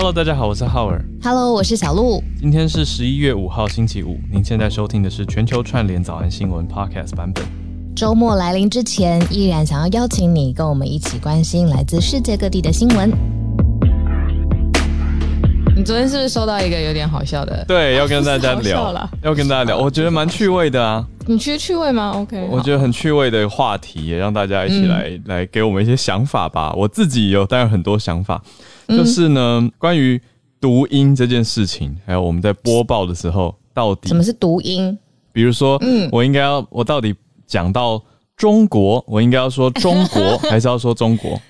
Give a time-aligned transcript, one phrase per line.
[0.00, 1.04] Hello，大家好，我是浩尔。
[1.24, 2.22] Hello，我是小鹿。
[2.38, 4.16] 今天是十一月五号，星期五。
[4.32, 7.44] 您现在收听的是全球串联早安新闻 Podcast 版本。
[7.96, 13.10] 周末来临之前，依然想要邀请你跟我们一起关心来自世界各地的新闻。
[15.76, 17.64] 你昨天是不是收到一个有点好笑的？
[17.66, 21.04] 对，要跟大家 聊啦，要跟大家聊，我觉得蛮趣味的啊。
[21.26, 26.72] 你觉得趣味吗？OK，我觉得很趣味的话题，也让大家一起来、来给我们一些想法吧。
[26.74, 28.40] 我自己有当然很多想法，
[28.88, 30.20] 就是呢，关于
[30.60, 34.96] 读音这件事情，还有我们在播报的时候，到底什么是读音？
[35.32, 37.14] 比如说，嗯我应该要我到底
[37.46, 38.02] 讲到
[38.36, 41.40] 中国，我应该要说中国， 还是要说中国？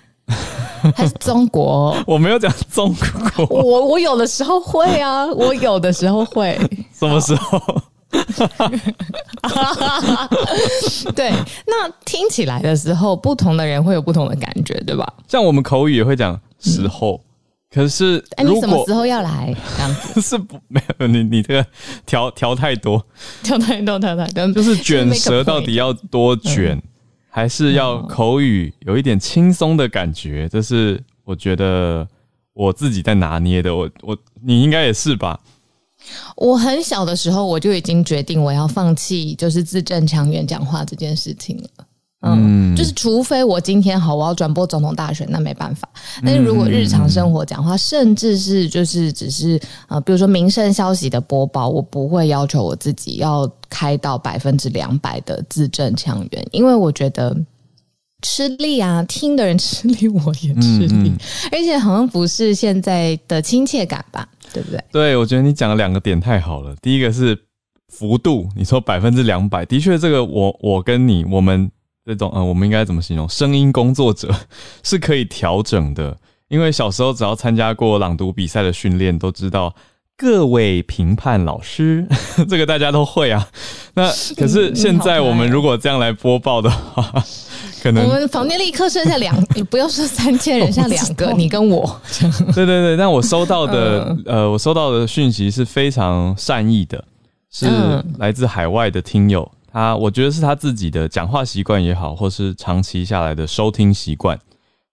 [0.94, 1.96] 还是中国？
[2.06, 2.94] 我没有讲中
[3.34, 6.58] 国，我我有的时候会啊，我有的时候会。
[6.92, 7.60] 什么时候？
[11.14, 11.30] 对，
[11.66, 15.10] 那听起来的时候，不同的人会有不同的感觉，对吧？
[15.26, 17.20] 像我们口语也会讲时候，
[17.70, 19.54] 可是哎，你什么时候要来？
[19.76, 21.66] 这样子， 是不没有你你这个
[22.06, 23.04] 调调太多，
[23.42, 26.80] 调太多，调太多， 就是卷舌到底要多卷，
[27.28, 30.48] 还是要口语有一点轻松的感觉？
[30.48, 32.08] 这是我觉得
[32.54, 33.76] 我自己在拿捏的。
[33.76, 35.38] 我我你应该也是吧？
[36.36, 41.68] 我很小的时候，我就已经决定我要放弃，就是字正腔圆讲话这件事情了。
[42.20, 45.88] 嗯，就是除非我今天好，我要转播总统大选，那没办法。
[46.24, 57.36] 但是如果日常生活讲话，甚至是就是只是呃，比如说民生消息的播报，我不会要求我自己要开到百分之两百的字正腔圆，因为我觉得
[58.22, 61.12] 吃力啊，听的人吃力，我也吃力，
[61.52, 64.84] 而且好像不是现在的亲切感吧，对不对？
[64.90, 66.74] 对，我觉得你讲的两个点太好了。
[66.82, 67.38] 第一个是
[67.86, 71.70] 幅度，你说百分之两百，的确，这个我我跟你我们
[72.08, 73.28] 这种呃，我们应该怎么形容？
[73.28, 74.34] 声音工作者
[74.82, 76.16] 是可以调整的，
[76.48, 79.74] 因为小时候只要参加过朗读比赛的训练，都知道。
[80.20, 82.04] 各位评判老师，
[82.50, 83.48] 这个大家都会啊。
[83.94, 87.24] 那可是现在我们如果这样来播报的话，
[87.80, 92.00] 可能我们房间立刻剩下两， 你不要说三千人， 剩下两个，你跟我。
[92.52, 97.04] 对对对，但我收到的、呃，我收到的讯息是非常善意的，
[97.48, 97.68] 是
[98.18, 104.36] 来自海外的听友，他我觉得是他自己的讲话习惯也好，或是长期下来的收听习惯，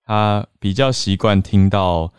[0.05, 2.13] 他比较习惯听到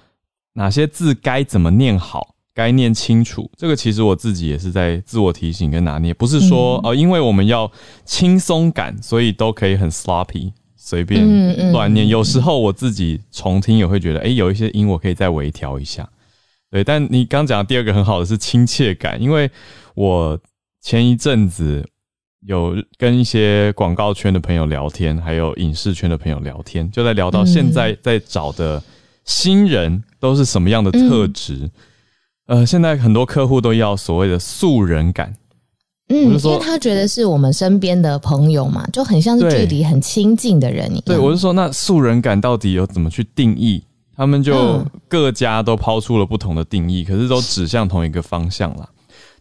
[0.55, 2.35] 哪些字该怎么念好。
[2.53, 7.71] 该念清楚，这个其实我自己也是在自我提醒跟拿捏，不是说、哦，因为我们要
[8.07, 12.09] 轻松感，所以都可以很 sloppy 随便乱念。
[12.09, 16.09] 有时候我自己重听也会觉得，哎、有一些音我可以再微调一下。
[16.71, 19.51] 对，但你刚讲的第二个很好的是亲切感，因为
[19.95, 20.41] 我
[20.81, 21.87] 前一阵子
[22.45, 28.83] 有跟一些广告圈的朋友聊天，还有影视圈的朋友聊天，就在聊到现在在找的
[29.25, 31.55] 新人都是什么样的特质。
[31.55, 31.71] 嗯
[32.47, 35.35] 呃，现在很多客户都要所谓的素人感，
[36.11, 41.03] 嗯，因为他觉得是我们身边的朋友嘛，就很像是距离很亲近的人一样。
[41.07, 43.83] 对，我是说，那素人感到底有怎么去定义？
[44.17, 48.89] 他们就各家都抛出了不同的定义，可是都指向同一个方向啦，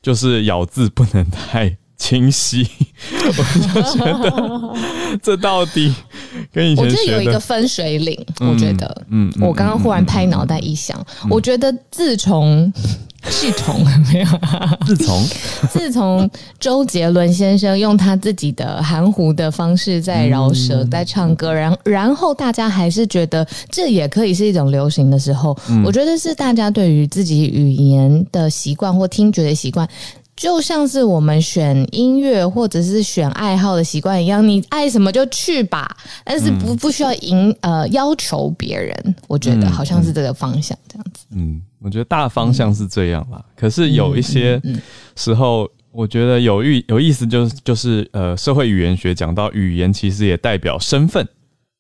[0.02, 2.68] 就是咬字不能太清晰。
[3.26, 3.44] 我
[3.82, 4.74] 就觉得
[5.22, 5.94] 这到底
[6.52, 10.98] 跟以前我觉得有一个分水岭，嗯我觉得，嗯，我刚刚忽然拍脑袋一想，
[11.30, 12.72] 我觉得自从
[13.28, 13.84] 自从
[14.14, 14.28] 没有，
[14.86, 15.28] 自从？
[15.72, 16.30] 自从
[16.60, 29.88] 周杰伦先生用他自己的含糊的方式在饶舌，在唱歌，然然后大家还是觉得这也可以是一种流行的时候，我觉得是大家对于自己语言的习惯或听觉的习惯。
[30.36, 39.16] 就像是我们选音乐或者是选爱好的习惯一样，你爱什么就去吧，但是不不需要迎呃要求别人。
[39.28, 41.26] 我觉得好像是这个方向这样子。
[41.32, 43.44] 嗯，我觉得大方向是这样啦。
[43.56, 44.62] 可是有一些
[45.16, 51.26] 时候，我觉得有意有意思，就是就是呃，社会语言学讲到语言其实也代表身份。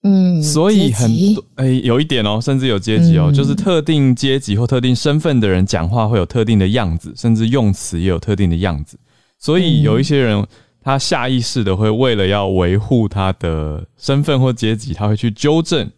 [0.08, 9.00] 嗯，所以很多诶、欸，有一点哦、喔，甚至有阶级哦、喔，嗯、就是特定阶级或特定身份的人讲话会有特定的样子，甚至用词也有特定的样子。
[9.40, 10.46] 所以有一些人，
[10.80, 15.90] 他下意识的会为了要维护他的身份或阶级，他会去纠正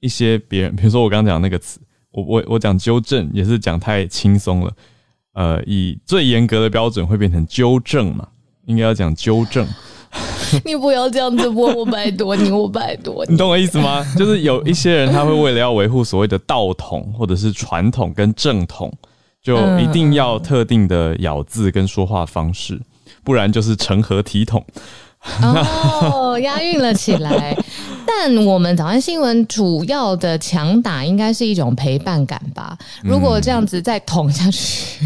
[0.00, 0.74] 一些别人。
[0.74, 1.78] 比如说我刚刚讲那个词，
[2.10, 4.72] 我我我讲纠正也是讲太轻松了。
[5.34, 8.26] 呃，以最严格的标准会变成纠正嘛，
[8.66, 9.64] 应该要讲纠正。
[10.64, 13.32] 你不要这样子我，我拜托你，我拜托你。
[13.32, 14.04] 你懂我意思吗？
[14.16, 18.92] 就是有一些人他会为了要维护所谓的道统或者是传统跟正统，
[19.42, 22.80] 就一定要特定的咬字跟说话方式，
[23.22, 24.64] 不然就是成何体统。
[25.42, 27.56] 哦，押韵了起来。
[28.06, 32.76] 但我们早安新闻主要的强打应该是一种陪伴感吧？
[33.02, 35.04] 如果这样子再捅下去，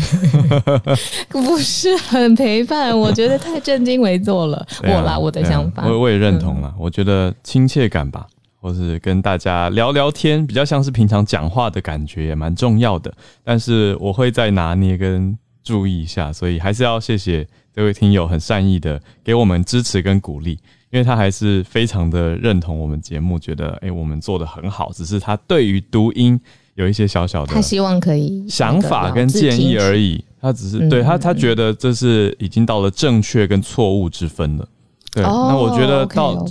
[1.29, 4.67] 不是很陪伴，我觉得太正襟危坐了。
[4.83, 6.75] 我啦，我的想法，我我也认同了。
[6.79, 8.27] 我觉得亲切感吧，
[8.61, 13.13] 或是跟大家聊聊天，比较像是平常讲话的感觉，也蛮重要的。
[13.45, 15.39] 但是我会再拿捏跟
[15.69, 17.47] 注意一下，所以还是要谢谢。
[17.75, 20.53] 这位听友很善意的给我们支持跟鼓励，
[20.91, 26.41] 因为他还是非常的认同我们节目，觉得哎我们做的很好，只是他对于读音
[26.75, 34.67] 有一些小小的，他希望可以想法跟建议而已，他只是对他他觉得这是已经到了正确跟错误之分了。
[35.13, 36.45] 对，那我觉得到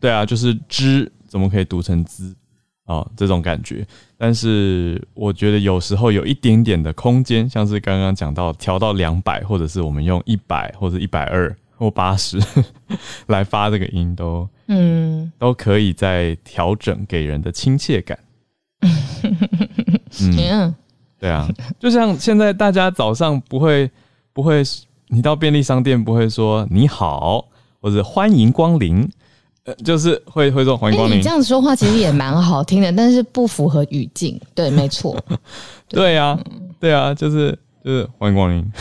[0.00, 2.34] 对啊，就是知怎么可以读成滋？
[2.92, 3.86] 哦，这种感觉，
[4.18, 12.38] 但是我觉得有时候有一点点的空间，像是刚刚讲到调到两百，或者是我们用一百或者一百二或八十
[13.28, 18.18] 来发这个音，都嗯都可以在调整给人的亲切感。
[20.20, 20.74] 嗯，
[21.18, 21.48] 对啊，
[21.80, 23.90] 就像现在大家早上不会
[24.34, 24.62] 不会，
[25.08, 27.48] 你到便利商店不会说你好
[27.80, 29.08] 或者欢迎光临。
[29.64, 31.18] 呃，就是会会说欢迎光临。
[31.18, 34.40] 你这样说话其实也蛮好听的，但是不符合语境。
[34.54, 35.16] 对，没错。
[35.88, 36.38] 对呀，
[36.80, 38.72] 对啊，就是就是欢迎光临。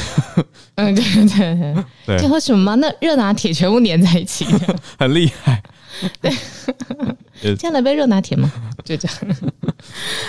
[0.75, 1.75] 嗯，对对
[2.06, 2.19] 对。
[2.19, 2.75] 就和 什么？
[2.78, 4.45] 那热拿铁全部粘在一起，
[4.98, 5.62] 很厉害。
[6.21, 6.31] 对。
[7.55, 8.51] 这样的杯热拿铁吗？
[8.85, 9.17] 就这样。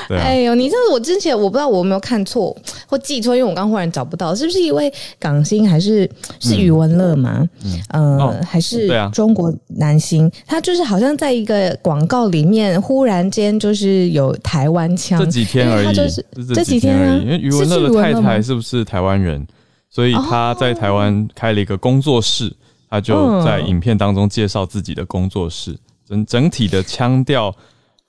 [0.09, 2.57] 哎呦，你知道我之前我不知道我有没有看错
[2.87, 6.09] 或记错，因为我刚忽然找不到，是不是一位港星还是
[6.41, 7.47] 是余文乐吗？
[7.91, 10.31] 嗯，呃，还是中国男星？
[10.47, 16.25] 他就是好像在一个广告里面忽然间就是有台湾腔，这几天而已，就是
[16.55, 17.23] 这几天而已。
[17.25, 19.47] 因为余文乐的太太是不是台湾人？
[19.91, 22.51] 所以他在台湾开了一个工作室，
[22.93, 25.75] 他就在影片当中介绍自己的工作室。
[26.07, 27.57] 整整体的腔调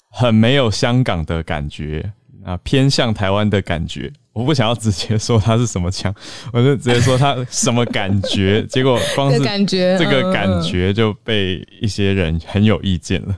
[0.10, 2.12] 很没有香港的感觉
[2.44, 4.12] 啊，偏向台湾的感觉。
[4.34, 6.14] 我不想要直接说他是什么腔，
[6.52, 8.62] 我就直接说他什么感觉。
[8.68, 13.38] 结果光是感觉这个感觉就被一些人很有意见了，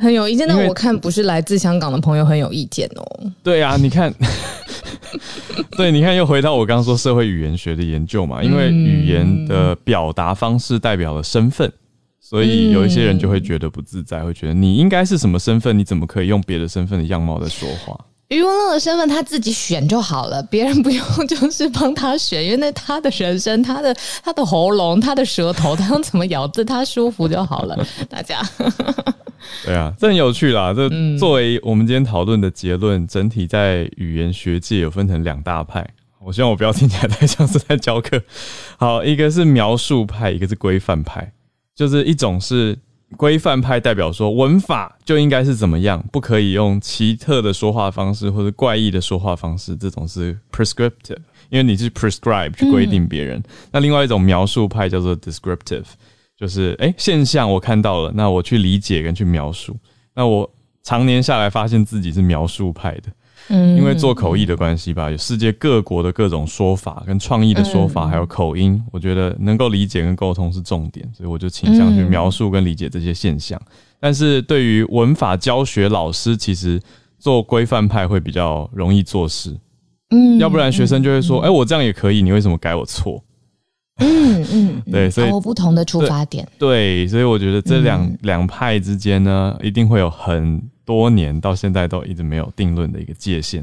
[0.00, 0.46] 很有意见。
[0.48, 3.04] 但我看不是来自香港的朋友很有意见哦。
[3.42, 4.12] 对啊，你看，
[5.76, 11.72] 对，你看又回到我刚刚说社会语言学的研究嘛，因为语言的表达方式代表了身份。
[12.20, 15.78] 所以有一些人就会觉得不自在，会觉得你应该是什么身份？
[15.78, 17.98] 你怎么可以用别的身份的样貌在说话？
[18.28, 27.86] 余文乐的身份他自己选就好了，别人不用就是帮他选，因为那他的人生、他的他的喉咙、他的舌头，他用怎么咬字，他舒服就好了。
[28.10, 28.42] 大家，
[29.64, 30.72] 对啊，这很有趣啦。
[30.72, 35.86] 这作为我们今天讨论的结论，整体在语言学界有分成两大派。
[36.20, 38.20] 我希望我不要听起来太像是在教课。
[38.76, 41.32] 好，一个是描述派，一个是规范派。
[41.74, 42.76] 就是一种是
[43.16, 51.18] 规范派，代表说文法就应该是怎么样，不可以用奇特的说话方式或者怪异的说话方式，这种是 prescriptive，
[51.50, 53.40] 因为你是 prescribe 去规定别人。
[53.70, 55.84] 那另外一种描述派叫做 descriptive，
[56.38, 59.76] 就是哎现象我看到了，那我去理解跟去描述。
[60.14, 60.48] 那我
[60.82, 63.10] 常年下来发现自己是描述派的。
[63.50, 73.58] 嗯，因为做口译的关系吧，有世界各国的各种说法跟创意的说法，还有口音，我觉得能够理解跟沟通是重点，所以我就倾向去描述跟理解这些现象。
[73.98, 76.80] 但是对于文法教学老师，其实
[77.18, 79.56] 做规范派会比较容易做事，
[80.10, 83.22] 嗯，要不然学生就会说，哎，我这样也可以，你为什么改我错？
[83.98, 90.60] 嗯嗯， 对，所以不同的出发点，对，所以我觉得这两两派之间呢，一定会有很。
[90.88, 93.60] 多年到现在都一直没有定论的一个界限，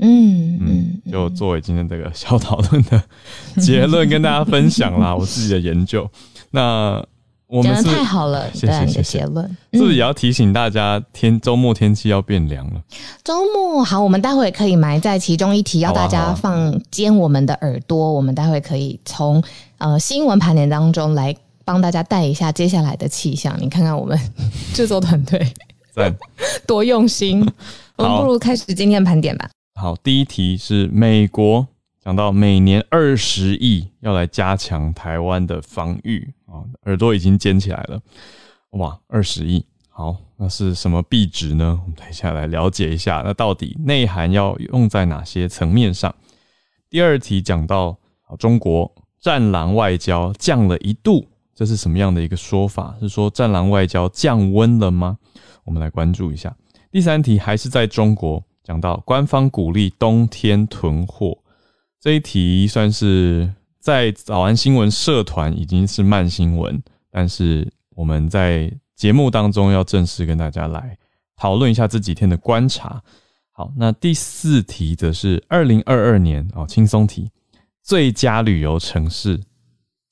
[0.00, 3.02] 嗯嗯，就作为今天这个小讨论的
[3.60, 6.08] 结论跟大家分享啦， 我自己的研究。
[6.52, 7.04] 那
[7.54, 12.82] 我们太好了，谢谢谢谢结论，是不是也要提醒大家天周末天气要变凉了？
[13.22, 19.40] 周末好，我们待会可以埋在其中一题，要大家放尖我们的耳朵，我们待会可以从
[19.78, 21.32] 呃新闻盘点当中来
[21.64, 23.56] 帮大家带一下接下来的气象。
[23.60, 24.18] 你看看我们
[24.74, 25.46] 制作团队。
[26.66, 27.48] 多用心！
[27.94, 29.48] 我们不如开始今天盘点吧。
[29.80, 31.64] 好，第一题是美国
[32.04, 36.34] 讲到每年二十亿要来加强台湾的防御
[36.84, 38.00] 耳朵已经尖起来了。
[38.70, 39.64] 哇，二十亿！
[39.88, 41.80] 好，那是什么币值呢？
[41.82, 43.22] 我们等一下来了解一下。
[43.24, 46.14] 那到底内涵要用在哪些层面上？
[46.90, 47.96] 第二题讲到
[48.38, 52.96] 中国战狼外交降了一度，这是什么样的一个说法？
[53.00, 55.16] 是说战狼外交降温了吗？
[55.64, 56.54] 我们来关注一下
[56.90, 61.38] 第三题，还是在中国讲到官方鼓励冬天囤货
[62.00, 63.48] 这一题，算是
[63.84, 70.96] 在早安新闻社团已经是慢新闻，但是我们在节目当中要正式跟大家来
[71.36, 73.02] 讨论一下这几天的观察。
[73.52, 77.30] 好，那第四题则是二零二二年哦，轻松题，
[77.82, 79.38] 最佳旅游城市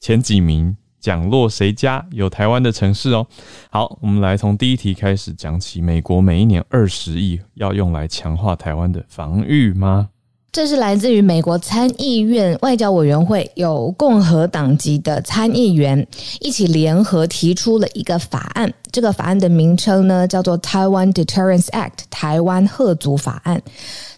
[0.01, 2.07] 前几名奖落谁家？
[2.11, 3.27] 有台湾的城市哦。
[3.71, 5.81] 好，我们来从第一题开始讲起。
[5.81, 10.11] 美国每一年二十亿要用来强化台湾的防御吗？
[10.53, 16.07] 这是来自于美国参议院外交委员会，有共和党籍的参议员
[16.41, 18.71] 一起联合提出了一个法案。
[18.93, 23.63] 这个法案的名称呢，叫做《台湾 Deterrence Act》台湾贺族法案。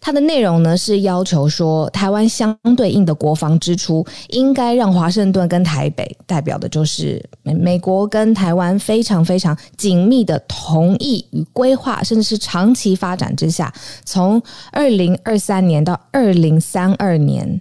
[0.01, 13.73] 它的内容呢是要求说，台湾相对应的国防支出应该让华盛顿跟台北代表的就是美美国跟台湾非常非常紧密的同意与规划，甚至是长期发展之下，
[14.05, 17.61] 从二零二三年到二零三二年，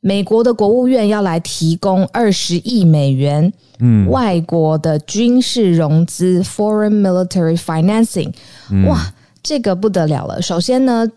[0.00, 8.32] 美国的国务院要来提供二十亿美元，嗯，外国的军事融资 （Foreign Military Financing），
[8.86, 10.40] 哇，这个不得了了。
[10.40, 11.10] 首先呢。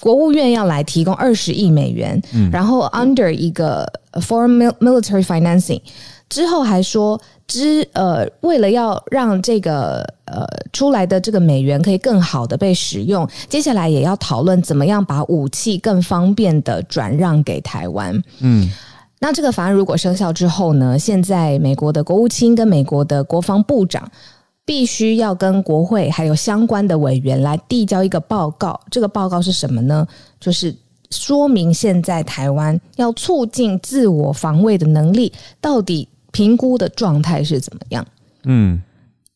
[0.00, 5.80] 国务院要来提供二十亿美元，然后 under 一个 foreign military financing
[6.28, 18.22] 之后还说，之呃，为了要让这个呃出来的这个美元可以更好的被使用，接下来也要讨论怎么样把武器更方便的转让给台湾。
[18.40, 18.70] 嗯，
[19.18, 24.10] 那这个法案如果生效之后呢，现在美国的国务卿跟美国的国防部长。
[24.64, 30.06] 必须要跟国会还有相关的委员来递交一个报告，这个报告是什么呢？
[30.38, 30.72] 就是
[31.10, 38.04] 说明现在台湾要促进自我防卫的能力到底评估的状态是怎么样？
[38.44, 38.82] 嗯。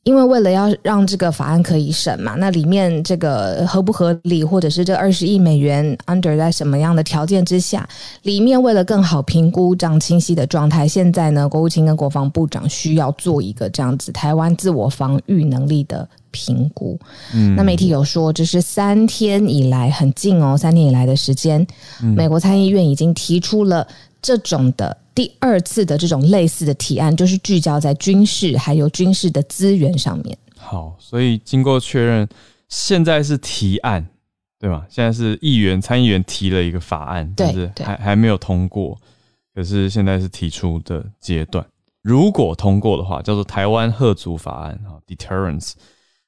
[0.05, 7.88] 因为为了要让这个法案可以审嘛，那里面这个合不合理，或者是这二十亿美元 under 在什么样的条件之下，
[8.23, 16.97] 里面为了更好评估这样清晰的状态，现在呢，国务卿跟国防部长需要做一个这样子台湾自我防御能力的评估。
[17.35, 21.67] 嗯，那媒体有说，这是三天以来很近哦，三天以来的时间，
[22.00, 23.85] 美国参议院已经提出了
[24.20, 24.96] 这种的。
[25.14, 30.37] 第二次的这种类似的提案，就是聚焦在军事还有军事的资源上面。
[30.58, 32.28] 好，所以经过确认，
[32.68, 34.06] 现在是提案，
[34.58, 34.85] 对吗？
[34.90, 38.99] 现在是议员、参议员提了一个法案，但是还还没有通过。
[39.54, 41.64] 可是现在是提出的阶段。
[42.02, 45.73] 如果通过的话，叫做台湾贺族法案啊，deterrence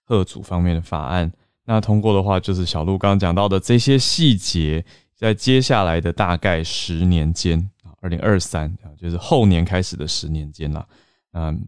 [0.03, 1.31] 贺族方面的法案。
[1.67, 4.83] 那通过的话，就是小鹿刚刚讲到的这些细节，
[5.15, 7.69] 在接下来的大概十年间。
[8.01, 10.87] 二零二三啊，就是后年开始的十年间啦。
[11.33, 11.67] 嗯，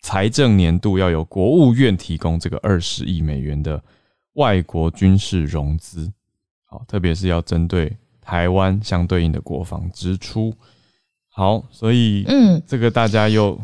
[0.00, 3.82] 财政年度要由国务院提供这个二十亿美元的
[4.34, 6.12] 外国军事融资，
[6.64, 10.54] 好，特别是要针对台湾相对应的国防支出。
[11.28, 13.58] 好，所以嗯，这个大家又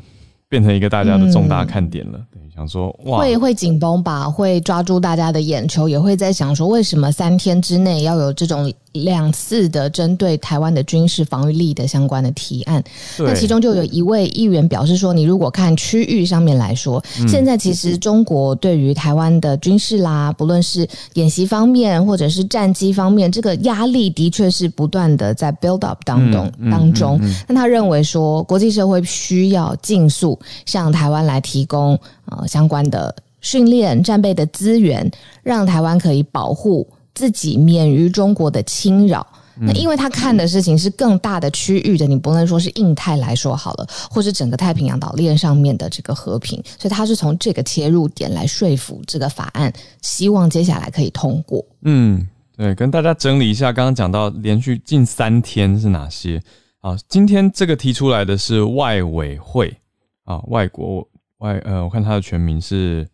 [0.54, 2.20] 变成一个大家的重大看点了。
[2.54, 12.80] 想说哇，会会紧绷吧，会抓住大家的眼球，也会在想说，为什么三天之内要有这种两次的针对台湾的军事防御力的相关的提案？
[13.18, 27.20] 那其中就有一位议员表示说，你如果看区域上面来说，现在其实中国对于台湾的军事啦，不论是演习方面或者是战机方面，这个压力的确是不断的在 build up 当中当中。
[27.49, 31.99] 那他认为说，国际社会需要尽速向台湾来提供。
[32.27, 35.09] 呃，相关的训练、战备的资源，
[35.43, 39.27] 让台湾可以保护自己免于中国的侵扰。
[39.57, 51.65] 那因为他看的事情是更大的区域的，你不能说是印太来说好了，或是整个太平洋岛链上面的这个和平，所以他是从这个切入点来说服这个法案，希望接下来可以通过。
[51.83, 56.43] 嗯，对，跟大家整理一下，刚刚讲到连续近三天是哪些？
[56.81, 59.77] 啊，今天这个提出来的是外委会
[60.25, 61.09] 啊，外国。
[61.38, 63.07] 外呃，我看它的全名是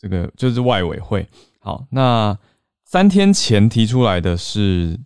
[0.00, 1.28] 这个，就是外委会。
[1.58, 2.38] 好，那
[2.84, 4.98] 三天前提出来的是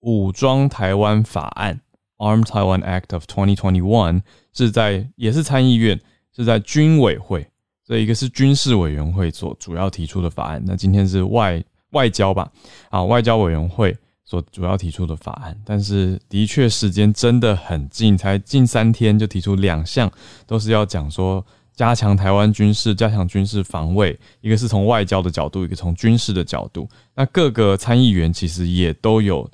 [0.00, 1.80] 武装台湾法案
[2.18, 4.20] （Armed Taiwan Act of 2021），
[4.52, 5.98] 是在也是参议院，
[6.36, 7.46] 是在军委会，
[7.86, 10.62] 这一个是军事委员会所主要提出的法案。
[10.66, 12.50] 那今天是外外交吧？
[12.90, 13.96] 啊，外交委员会
[14.30, 20.08] 所主要提出的法案，但是的确时间真的很近，才近三天就提出两项，
[20.46, 21.44] 都是要讲说。
[21.72, 26.86] 加强台湾军事，加强军事防卫，一个是从外交的角度，一个从军事的角度。
[27.14, 29.50] 那各个参议员其实也都有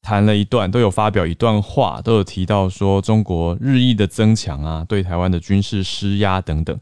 [0.00, 6.78] 谈了一段，都有发表一段话，都有提到说中国日益的增强啊，对台湾的军事施压等等，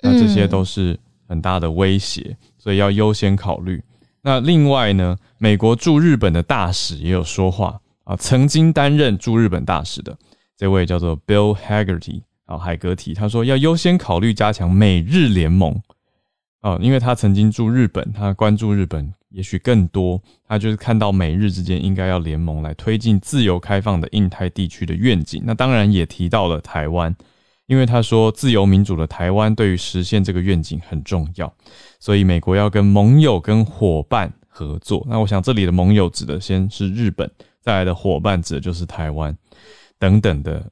[0.00, 3.82] 那这些都是很大的威胁，所以要优先考虑。
[4.22, 10.16] 那另外呢，美国驻日本的大使也有说话啊，曾经担任驻日本大使的
[10.56, 12.22] 这位叫做 Bill Haggerty。
[12.48, 15.78] 啊，海格提他说要优先考虑加强美日联盟
[16.62, 25.42] 哦，因为他曾经住日本，他关注日本也许更多，他就是看到美日之间应该要联盟来推进自由开放的印太地区的愿景。
[25.44, 27.14] 那当然也提到了台湾，
[27.68, 31.54] 因为他说自由民主的台湾对于实现这个愿景很重要，
[32.00, 35.06] 所以美国要跟盟友跟伙伴合作。
[35.08, 39.36] 那我想这里的盟友指的先是日本，再来的伙伴指的就是台湾
[39.98, 40.70] 等等的。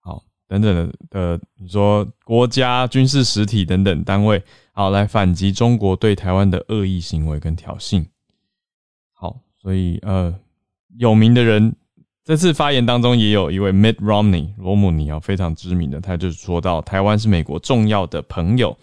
[0.00, 8.04] 好等等的，你说国家、军事实体等等单位，好来反击中国对台湾的恶意行为跟挑衅。
[9.12, 10.34] 好，所以呃，
[10.96, 11.76] 有名的人
[12.28, 18.76] 这次发言当中也有一位 Mitt Romney 罗姆尼啊，非常知名的，他就是说到台湾是美国重要的朋友，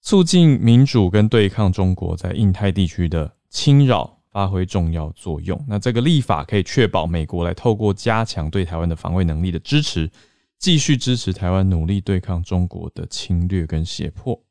[0.00, 5.62] 促进民主跟对抗中国在印太地区的侵扰发挥重要作用。
[5.68, 10.10] 那这个立法可以确保美国来透过加强对台湾的防卫能力的支持。
[10.58, 14.42] 继续支持台湾努力对抗中国的侵略跟胁迫。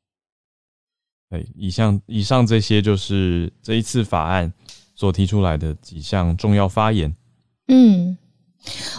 [1.32, 4.54] 哎，以上以上这些就是这一次法案
[4.94, 7.12] 所提出来的几项重要发言。
[7.70, 8.18] 嗯。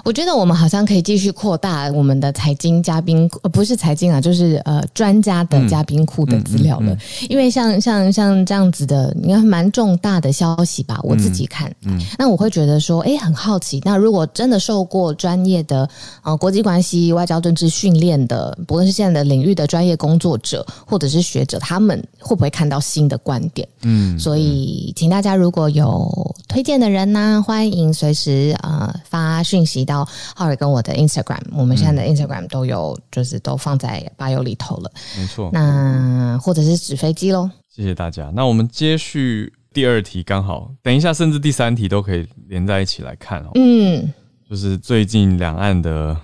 [0.03, 6.97] 我觉得我们好像可以继续扩大我们的财经嘉宾，呃，不是财经啊，就是呃专家的嘉宾库的资料了。
[7.29, 10.99] 因为像像像这样子的，应该蛮重大的消息吧？
[11.03, 13.81] 我自己看，嗯，那我会觉得说，哎，很好奇。
[13.85, 15.89] 那如果真的受过专业的
[16.23, 23.69] 呃国际关系、外交政治训练的，不论是现在的领域的专业工作者或者是学者，他们会不会看到新的观点？
[23.83, 29.43] 嗯，所以请大家如果有推荐的人呢，欢迎随时呃发。
[29.51, 34.93] 讯息到浩伟跟我的 Instagram，我们现在的 Instagram 都有，就是都放在吧友里头了。
[35.19, 37.51] 没错，那或者是纸飞机喽。
[37.69, 38.31] 谢谢大家。
[38.33, 43.51] 那我们接续第二题，刚好等一下，甚至第三题都可以连在一起来看哦。
[43.57, 44.13] 嗯，
[44.49, 46.17] 就是最近两岸的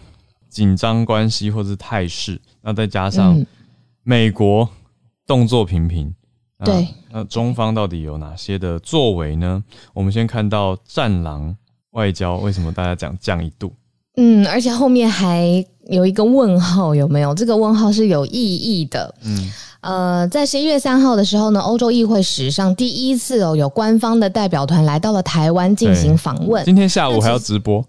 [0.49, 3.45] 紧张关系或是态势，那再加上
[4.05, 4.69] 美国
[5.27, 6.15] 动作频频，
[6.65, 9.65] 对，那中方到底有哪些的作为呢？
[9.95, 11.57] 我们先看到战狼。
[11.97, 13.73] 外交为什么大家讲降一度？
[14.19, 17.35] 嗯，而且后面还有一个问号，有没有？
[17.35, 19.15] 这个问号是有意义的。
[19.25, 26.65] 嗯，呃，在十一月三号的时候呢，欧洲议会史上第一次哦，有官方的代表团来到了台湾进行访问。
[26.65, 27.85] 今天下午还要直播，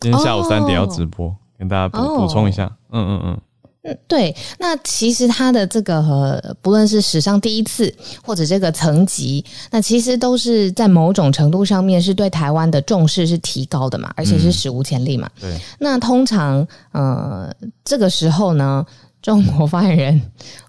[0.00, 2.70] 今天下午三点要直播，跟大家补补充一下。
[2.90, 3.40] 嗯嗯嗯。
[3.86, 15.30] 嗯， 对，那其实它的这个不论是史上第一次，或者这个层级，那其实都是在某种程度上面是对台湾的重视是提高的嘛，而且是史无前例嘛。
[15.40, 17.50] 对，那通常呃
[17.84, 18.84] 这个时候呢。
[19.26, 20.22] 中国发言人、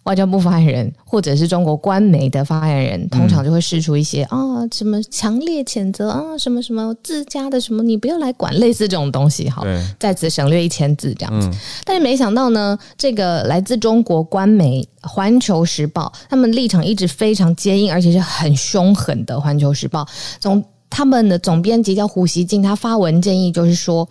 [0.06, 9.48] 外交部发言人，或者是中国官媒的发言人，通常就会释出一些啊，什么强烈谴责啊，什么什么自家的什么，你不要来管，类似这种东西。
[9.48, 9.64] 好，
[10.00, 11.48] 在此省略一千字这样子。
[11.86, 19.36] 但是没想到呢，这个来自中国官媒《环球时报》，他们立场一直非常坚硬，而且是很凶狠的。
[19.40, 20.02] 《环球时报》
[20.40, 24.10] 总他们的总编辑叫胡锡进，他发文建议就是说。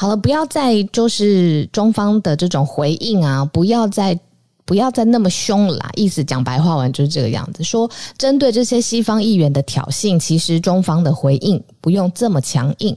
[0.00, 4.16] 好了，不要再就是中方的这种回应啊，不要再
[4.64, 5.90] 不要再那么凶了啦。
[5.96, 12.96] 意思讲白话文就是这个样子，说针对这些西方议员的挑衅，其实中方的回应不用这么强硬。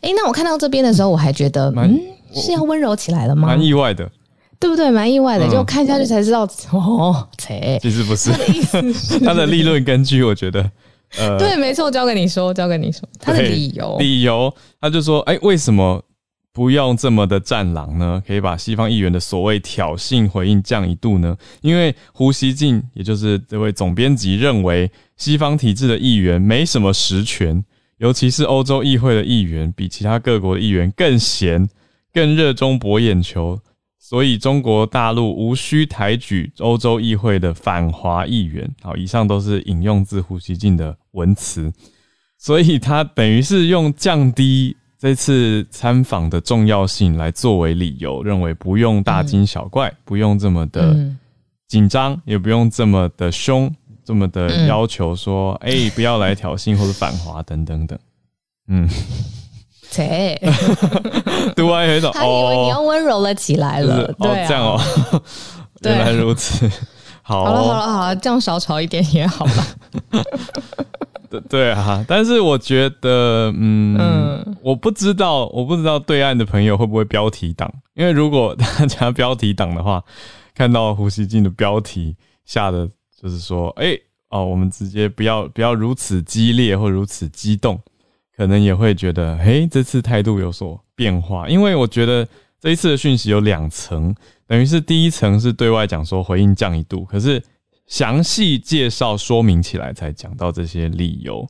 [0.00, 2.00] 诶，那我看到这边的时候，我还觉得，嗯，
[2.34, 3.46] 是要温柔起来了吗？
[3.46, 4.10] 蛮意外的，
[4.58, 4.90] 对不对？
[4.90, 8.32] 蛮意外的，就看下去才知道哦，切，其实不是
[9.24, 10.68] 他的立论根据，我觉得，
[11.16, 16.02] 呃，对，没错，交给你说，交给你说，他的理由，理由，他就说，哎，为什么？
[16.52, 21.36] 不用这么的战狼呢，可以把西方议员的所谓挑衅回应降一度呢？
[21.62, 27.64] 因为胡锡进，也就是这位总编辑认为，西方体制的议员没什么实权，
[27.98, 31.68] 尤其是欧洲议会的议员，比其他各国的议员更闲，
[32.12, 33.60] 更热衷博眼球，
[34.00, 38.68] 所以中国大陆无需抬举欧洲议会的反华议员。
[38.82, 41.72] 好，以上都是引用自胡锡进的文词，
[42.36, 44.76] 所以他等于是用降低。
[45.00, 50.94] 这次参访的重要性来作为理由，认为不用大惊小怪，不用这么的
[51.66, 57.98] 紧张，也不用这么的凶，这么的要求说，哎，不要来挑衅或者反华等等等。
[58.68, 58.86] 嗯，
[59.90, 60.38] 切，
[61.56, 64.78] 读完有一种，他以为你要温柔了起来了，对，这样哦，
[65.82, 66.70] 原来如此。
[67.22, 69.66] 好了好了好了，这样少吵一点也好吧。
[71.30, 80.02] 对对啊，但是我觉得，嗯，我不知道，我不知道对岸的朋友会不会标题党，因为如果大家标题党的话，
[80.54, 82.88] 看到胡锡进的标题下的
[83.22, 83.96] 就是说，哎
[84.30, 87.80] 哦，我们直接不要不要如此激烈或如此激动，
[88.36, 92.26] 可能也会觉得，嘿，这次态度有所变化，因为我觉得
[92.60, 94.14] 这一次的讯息有两层，
[94.46, 97.42] 等于是第一层是对外讲说回应降一度，可是
[97.90, 101.46] 详细介绍说明起来才讲到这些理由。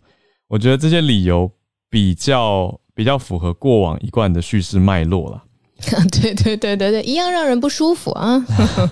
[0.49, 1.49] 我觉得这些理由
[1.89, 5.45] 比较比较符合过往一贯的叙事脉络了。
[6.13, 8.45] 对对对对对，一样让人不舒服啊！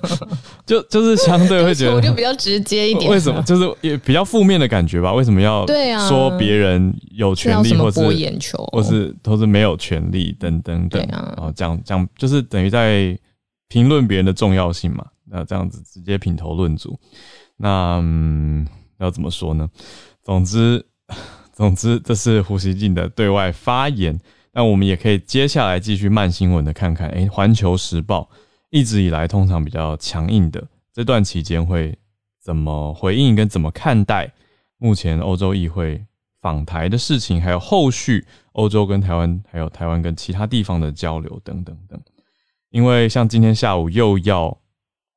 [0.65, 3.11] 就就是相对会觉得，我就比较直接一点。
[3.11, 3.43] 为什么？
[3.43, 5.13] 就是也比较负面的感觉吧？
[5.13, 11.07] 为什么要对啊说别人有权利，或是眼球，或是都是没有权利等等等？
[11.11, 13.19] 然后讲讲就是等于在
[13.69, 15.05] 评论别人的重要性嘛？
[15.31, 16.99] 那这样子直接品头论足，
[17.59, 18.66] 那嗯、
[18.99, 19.68] 要怎么说呢？
[20.23, 20.87] 总之。
[21.59, 24.16] 总之，这是胡锡进的对外发言。
[24.53, 27.09] 那我们也可以接下来继续慢新闻的看看。
[27.09, 28.31] 诶，《环球时报》
[28.71, 31.99] 一直以来通常比较强硬的，这段期间会
[32.40, 34.33] 怎么回应跟怎么看待
[34.77, 36.01] 目前欧洲议会
[36.40, 42.01] 访台的事情，还有后续欧洲跟台湾，还有台湾跟其他地方的交流等等等。
[42.71, 44.57] 因为像今天下午又要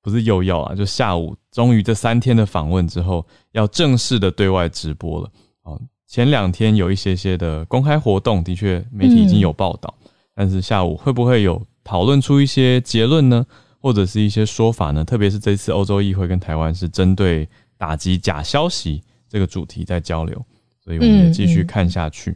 [0.01, 5.31] 不是又要啊，就下午终于这三天的访问之后，要正式的对外直播了。
[5.63, 5.81] 哦。
[6.07, 9.93] 前两天有一些些的公开活动，的确媒体已经有报道，
[10.35, 13.45] 但是下午会不会有讨论出一些结论呢？
[13.79, 15.05] 或者是一些说法呢？
[15.05, 20.45] 特别是这次欧洲议会跟台湾是针对打击假消息这个主题在交流，
[20.83, 22.35] 所以我们也继续看下去。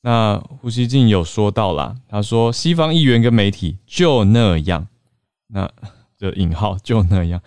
[0.00, 4.86] 那胡锡进有说到啦，他说西方议员跟媒体就那样，
[5.48, 5.68] 那
[6.16, 7.42] 就引号就那样，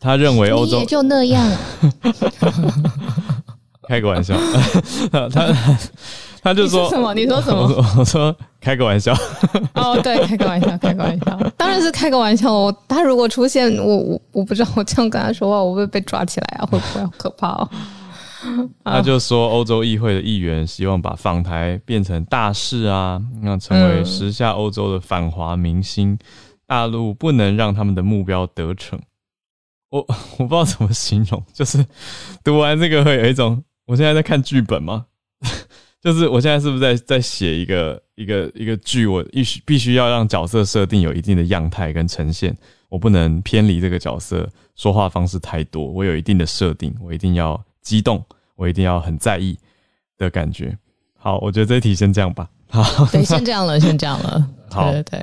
[0.00, 1.46] 他认为欧洲也就那样。
[3.86, 4.36] 开个玩笑，
[5.32, 5.48] 他
[6.42, 7.12] 他就说什么？
[7.12, 7.66] 你说什么？
[7.98, 9.12] 我说开个玩笑。
[9.74, 12.52] 哦，对，开个玩笑，开个玩笑，当然是开个玩笑。
[12.52, 16.66] 我他如果出现，我我我不知道，我这样跟他说话，我会被抓起来啊？
[16.70, 17.68] 会不会好可怕哦？
[18.84, 26.16] 他就说，欧洲议会的议员希望把访台变成大事啊，那成为时下欧洲的反华明星，
[26.66, 28.98] 大陆不能让他们的目标得逞。
[29.90, 30.00] 我
[30.38, 31.84] 我不知道怎么形容，就是
[32.42, 33.62] 读完这个会有一种。
[33.86, 35.06] 我现在在看剧本吗？
[36.00, 39.06] 就是我现在是不是在在写一个一个一个剧？
[39.06, 42.56] 我必须必须要让角色设定有一定的样态跟呈现，
[42.88, 45.84] 我不能偏离这个角色说话方式太多。
[45.84, 48.24] 我有一定的设定，我一定要激动，
[48.56, 49.58] 我一定要很在意
[50.16, 50.74] 的感觉。
[51.18, 52.48] 好，我觉得这一题先这样吧。
[52.70, 54.48] 好，对，先这样了，先这样了。
[54.70, 55.22] 好，对对。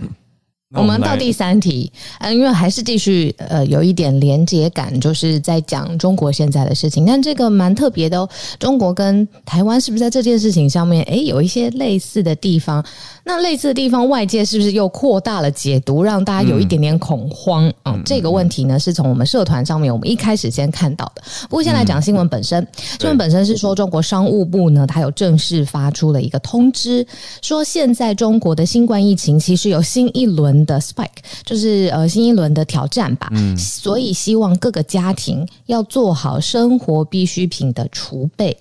[0.75, 8.30] 我们到第三题，嗯，因为还是继续呃有一点连接感，就是在讲中国现在的事情，但这个蛮特别的哦。
[8.60, 12.84] 中国跟台湾是不是在这件事情上面，诶，有一些类似的地方？
[13.28, 17.72] 那类似的地方，外界是不是又扩大了解读，让大家有一点点恐慌？
[17.84, 21.22] 嗯，这个问题呢，是从我们社团上面我们一开始先看到的。
[21.44, 22.68] 不过先来讲新闻本身，
[23.00, 27.06] 新闻本身是说中国商务部呢，它有正式发出了一个通知，
[27.44, 30.48] 说现在中国的新冠疫情其实有新一轮。
[30.66, 31.08] 的 spike
[31.44, 38.58] 就是呃新一轮的挑战吧，嗯，所以希望各个家庭要做好生活必需品的储备。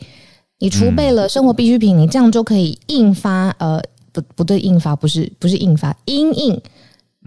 [0.58, 3.80] 你储备了生活必需品，你这样就可以印发呃
[4.20, 6.60] 不不对，印发不是不是印发，因应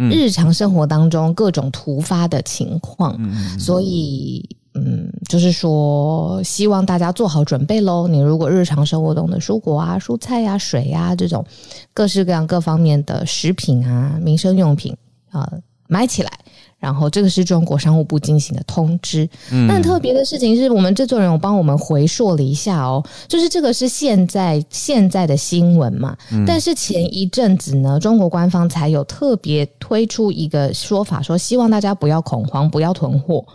[0.09, 3.17] 日常生活当中各种突发的情况，
[3.59, 4.47] 所以。
[4.75, 8.07] 嗯，就是说，希望大家做好准备喽。
[8.07, 11.43] 你如果日常生活中的蔬果啊、蔬菜呀、水呀这种
[11.91, 14.95] 各式各样各方面的食品啊、民生用品
[15.31, 15.51] 啊，
[15.87, 16.31] 买起来。
[16.79, 19.29] 然后，这个是中国商务部进行的通知。
[19.67, 26.15] 但特别的事情是我们制作人有帮我们回溯了一下哦，就是这个是现在现在的新闻嘛。
[26.47, 33.45] 但是前一阵子呢，中国官方才有特别推出一个说法，说希望大家不要恐慌，不要囤货。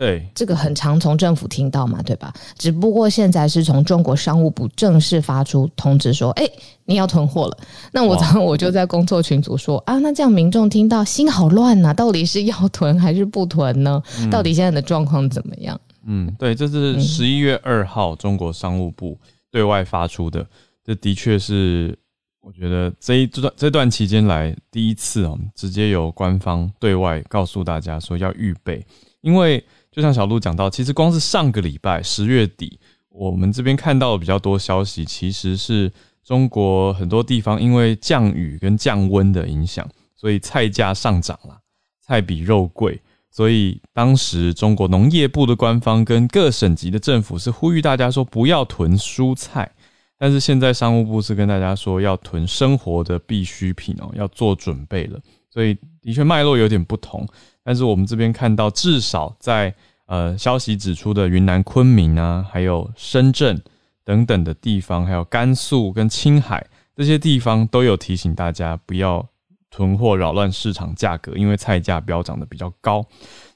[0.00, 2.32] 对，这个很常从政府听到嘛，对吧？
[2.56, 6.48] 只不过现在是从中国商务部正式发出通知说，哎，
[6.86, 7.58] 你要囤货了。
[7.92, 14.02] 那我早上 我就在工作群组说啊，那这样民众听到心好乱呐，到底是要囤还是不囤呢？
[14.30, 15.78] 到底现在的状况怎么样？
[16.06, 19.18] 嗯，对，这是十一月二号中国商务部
[19.50, 20.46] 对外发出的，
[20.82, 21.94] 这的确是
[22.40, 28.82] 我觉得这一段这段期间来第一次哦，直接由官方对外告诉大家说要预备，
[29.20, 29.62] 因为。
[29.90, 41.58] 就像小鹿讲到，其实光是上个礼拜十月底，我们这边看到的比较多消息，其实是中国很多地方因为降雨跟降温的影响，所以菜价上涨了，
[42.00, 43.00] 菜比肉贵。
[43.32, 49.70] 所以当时中国农业部的官方跟各省级的政府是呼吁大家说不要囤蔬菜，
[50.18, 55.20] 但是现在商务部是跟大家说要囤生活的必需品哦，要做准备了。
[55.48, 57.26] 所以的确脉络有点不同。
[57.62, 59.74] 但是我们这边看到，至少在
[60.06, 63.60] 呃消息指出的云南昆明啊，还有深圳
[64.04, 69.26] 等等的地方，还有甘肃跟青海这些地方，都有提醒大家不要
[69.70, 73.04] 囤货扰乱市场价格，因为菜价飙涨的比较高。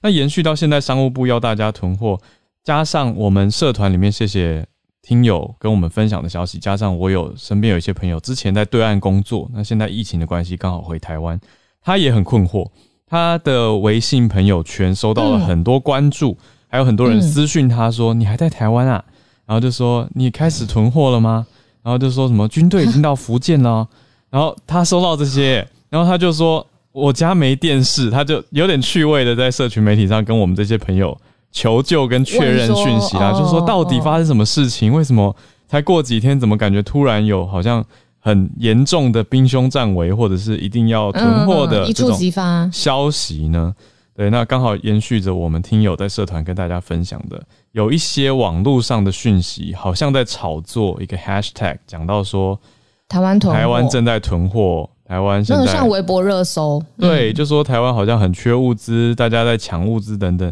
[0.00, 2.20] 那延续到现在，商务部要大家囤货，
[2.62, 4.66] 加上我们社团里面谢谢
[5.02, 11.38] 听友跟我们分享的消息，加上我有身边有一些朋友之前在对岸工作，那现在疫情的关系刚好回台湾，
[11.82, 12.70] 他也很困惑，
[13.14, 19.04] 他的微信朋友圈收到了很多关注，还有很多人私讯他说：“你还在台湾啊？”
[19.46, 21.46] 然后就说：“你开始囤货了吗？”
[21.84, 23.86] 然后就说什么军队已经到福建了。
[24.30, 31.16] 然后他收到这些，然后他就说：“我家没电视。”他就有点趣味的在社群媒体上跟我们这些朋友
[31.52, 34.92] 求救跟确认讯息啦，就说到底发生什么事情？
[34.92, 35.36] 为什么
[35.68, 37.84] 才过几天，怎么感觉突然有好像
[38.24, 43.74] 很严重的兵凶战危，或者是一定要囤货的一触即发消息呢？
[44.16, 52.58] 对，那刚好延续着我们听友在社团跟大家分享的，有一些网络上的讯息，好像在炒作一个 hashtag，讲到说。
[53.06, 60.50] 台湾囤台湾正在囤货，台湾现在上微博热搜，对，就说台湾好像很缺物资，大家在抢物资等等。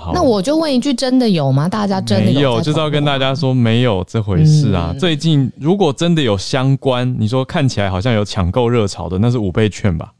[0.00, 1.68] 好，那我就问一句，真的有吗？
[1.68, 2.60] 大家真的有？
[2.60, 4.94] 就是要跟大家说，没有这回事啊！
[4.96, 10.12] 最近如果真的有相关，你说看起来好像有抢购热潮的，那是五倍券吧？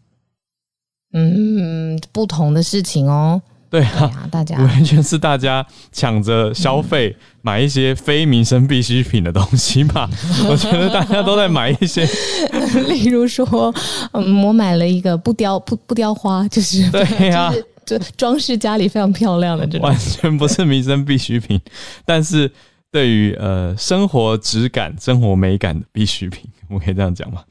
[1.13, 3.41] 嗯，不同的事情哦。
[3.71, 10.11] 对啊，大家完全是大家抢着消费买一些非民生必需品的东西吧？
[10.49, 12.05] 我觉得大家都在买一些，
[12.89, 13.73] 例如说，
[14.13, 17.63] 嗯，我买了一个不雕不不雕花，就是对呀， 就
[18.17, 21.61] 装饰家里非常漂亮的这种，完全不是民生必需品，
[22.05, 22.51] 但是
[22.91, 27.45] 对于呃生活质感、生活美感的必需品， 我可以这样讲吗？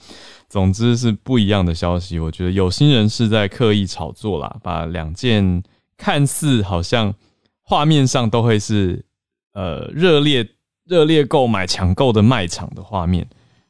[0.49, 2.19] 总之是不一样的消息。
[2.19, 5.63] 我觉得有心人是在刻意炒作啦，把两件。
[5.99, 7.11] 看似好像
[7.63, 9.03] 画面上都会是
[9.53, 10.47] 呃热烈
[10.85, 13.27] 热烈购买抢购的卖场的画面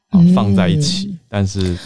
[0.10, 1.77] 啊放在一起，但是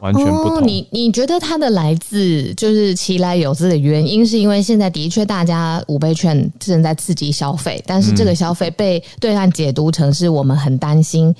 [0.00, 0.66] 完全不同。
[0.66, 11.34] 你你觉得它的来自就是其来有自的原因，是因为现在的确大家五倍券正在刺激消费，但是这个消费被对岸解读成是我们很担心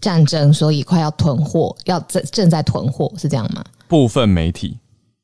[0.00, 3.64] 战争，所以快要囤货，要正正在囤货，是这样吗？
[3.88, 4.76] 部分媒体。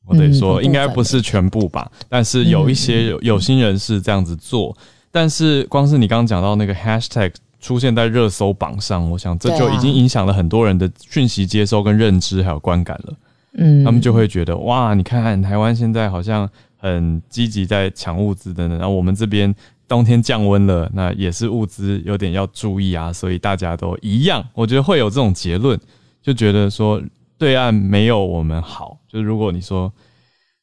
[0.05, 4.75] 我得说，应该不是全部吧，但是有一些有心人士这样子做。
[5.11, 13.13] 但是光是你刚刚讲到那个 hashtag 出现在热搜榜上，我想这就已经影响了很多人的讯息接收跟认知还有观感了。
[13.53, 19.53] 嗯，他们就会觉得哇，你看看台湾现在好像很积极在抢物资等等，然后我们这边
[19.87, 24.45] 冬天降温了，那也是物资有点要注意啊，所以大家都一样。
[24.53, 25.79] 我觉得会有这种结论，
[26.21, 27.01] 就觉得说。
[27.39, 29.89] 对岸没有我们好，就是如果你说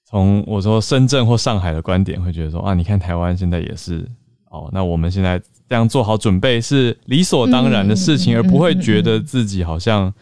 [0.06, 4.06] 从我说深圳或上海的观点，会觉得说啊，你看台湾现在也是
[4.50, 10.12] 哦，那我们现在这样做好准备是理所当然的事情，而不会觉得自己好像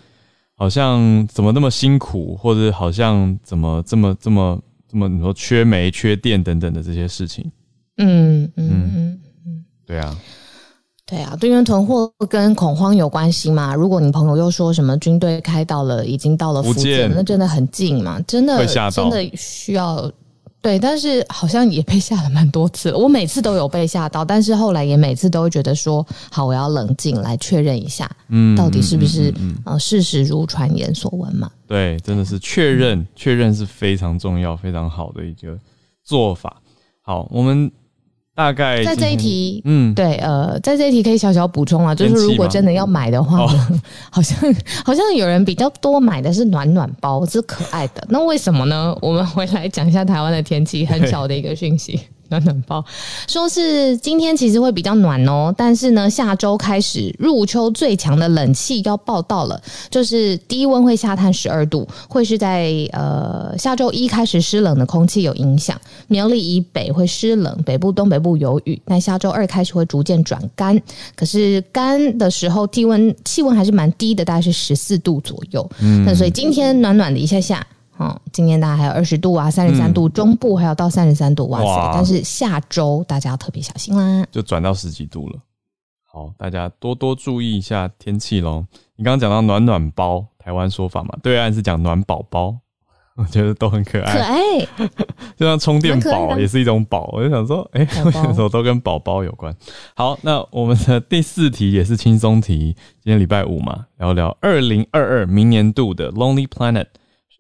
[0.55, 7.51] 好像怎么那么辛苦，或者好像怎么这么这么这么你说缺煤缺电等等的这些事情，
[7.99, 10.17] 嗯嗯嗯嗯，对啊。
[11.07, 13.75] 对啊，对，因为囤货跟恐慌有关系嘛。
[13.75, 20.11] 如果你朋友又说什么军队开到了，已经到了福建，那真的很近嘛，真的真的需要
[20.65, 20.79] 对。
[20.79, 29.33] 但是好像也被吓了蛮多次了，我每次都有被吓到，但是后来也每次都会觉得说，好，我要冷静来确认一下，嗯，到底是不是
[29.65, 31.51] 呃事实如传言所闻嘛？
[31.69, 35.57] 对，真的是确认，确认是非常重要、非常好的一个
[36.03, 36.61] 做法。
[37.03, 37.71] 好，我们。
[38.35, 43.47] 大概在这一题，嗯，对，呃，在这一题可以小小补充啊，就是如果真的要买的话，
[44.11, 44.37] 好像
[44.85, 48.05] 好像有人比较多买的是暖暖包，是可爱的。
[48.09, 48.97] 那为什么呢？
[49.01, 52.01] 我们回来讲一下台湾的天气，很小的一个讯息。
[52.31, 52.85] 暖暖包。
[53.29, 59.61] 说是今天其实会比较暖哦，但是呢，下周开始入秋最强的冷气要报道了，
[59.91, 70.81] 就是低温会下探十二度，会是在呃下周一开始湿冷的空气有影响，苗栗以北会湿冷，北部东北部有雨，但下周二开始会逐渐转干，
[71.15, 77.65] 可是干的时候低温气温还是蛮低的，大概是十四度左右，嗯，那所以今天暖暖的一下下。
[77.97, 81.91] 哦，今天大概还有二十度啊，三十三度，中部还有到三十三度，哇塞！
[81.95, 85.39] 但是下周大家要特别小心啦，就转到十几度了。
[86.05, 88.65] 好，大家多多注意一下天气喽。
[88.97, 92.57] 你刚刚讲到暖暖包，台湾说法嘛，对岸是讲暖宝宝，
[93.17, 94.41] 我觉得都很可爱，可爱。
[95.37, 99.55] 就像充电宝也是一种宝，我就想说，哎， 为什么都跟宝宝有关？
[99.95, 106.87] 好，那我们的第四题也是轻松题，今天礼拜五嘛，聊聊二零二二明年度的 Lonely Planet。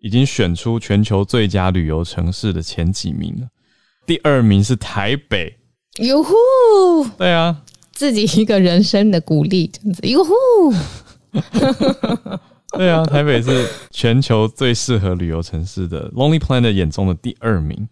[0.04, 3.48] 已经选出全球最佳旅游城市的前几名了，
[4.04, 5.56] 第二名是台北，
[5.96, 6.34] 哟呼！
[7.16, 10.34] 对啊，自己一个人生的鼓励，这样子，哟呼！
[12.76, 17.88] 对啊，台北是全球最适合旅游城市的 Lonely Planet 眼中的第二名。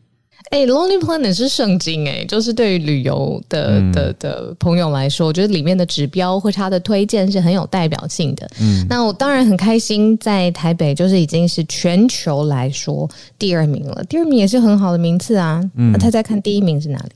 [0.50, 8.48] 哎，Lonely Planet 是圣经哎，就是对于旅游的的的朋友来说，我觉得里面的指标或它的推荐是很有代表性的。
[8.60, 14.04] 嗯，那我当然很开心，在台北就是已经是全球来说第二名了。
[14.04, 15.62] 第二名也是很好的名次啊。
[15.76, 17.10] 嗯，那猜猜看第一名是哪里？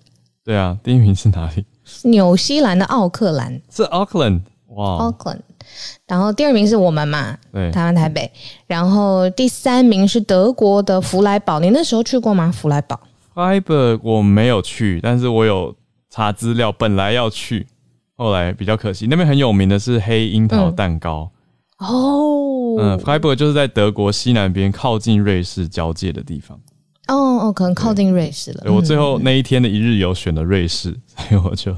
[0.44, 1.64] 对啊，第一名是哪里？
[2.04, 3.60] 纽西兰的奥克兰。
[3.70, 5.40] 是 Auckland 哇，Auckland。
[6.06, 8.30] 然后第二名是我们嘛，对，台湾台北。
[8.68, 12.52] 然后第三名是德国的弗莱堡，你那时候去过吗？
[12.52, 12.98] 弗莱堡
[13.36, 15.76] 弗莱堡我没有去，但是我有
[16.08, 17.66] 查资料，本来要去，
[18.16, 19.06] 后来比较可惜。
[19.10, 21.30] 那边很有名的是黑樱桃蛋糕
[21.76, 26.58] 哦，嗯，Fiber 就是在德国西南边，靠近瑞士交界的地方。
[27.08, 28.72] 哦哦，可能靠近瑞士了。
[28.72, 31.76] 我最后那一天的一日游选了瑞士， 所以我就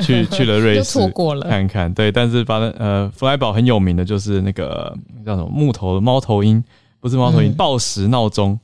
[0.00, 1.92] 去 去了瑞士，错过了看看。
[1.92, 6.62] 对，但是反正呃，弗莱堡很有名的就是那个叫什么木头的猫头鹰，
[7.00, 8.56] 不是猫头鹰，报时闹钟，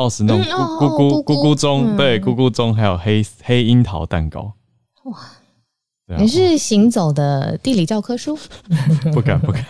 [0.00, 4.50] 报时那种咕咕咕咕钟，对，咕咕钟，还有黑黑樱桃蛋糕。
[5.04, 5.14] 哇，
[6.18, 8.34] 你是行走的地理教科书？
[9.12, 9.62] 不 敢不敢。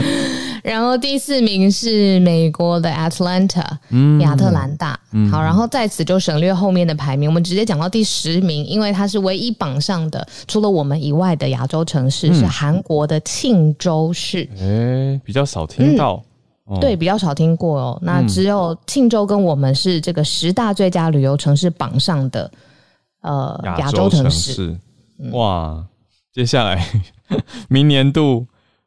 [0.64, 4.98] 然后第四名是美国的 Atlanta，嗯亚特兰大。
[5.30, 14.48] 好，然后在此就省略后面的排名，我们直接讲到第十名，因为它是唯一榜上的，除了我们以外的亚洲城市是韩国的庆州市。
[14.58, 16.22] 哎，比较少听到，
[16.80, 17.98] 对，比较少听过哦。
[18.02, 22.50] 那只有庆州跟我们是这个十大最佳旅游城市榜上的
[23.22, 24.78] 呃亚洲城市。
[25.32, 25.84] 哇，
[26.32, 26.86] 接下来
[27.68, 28.46] 明年度。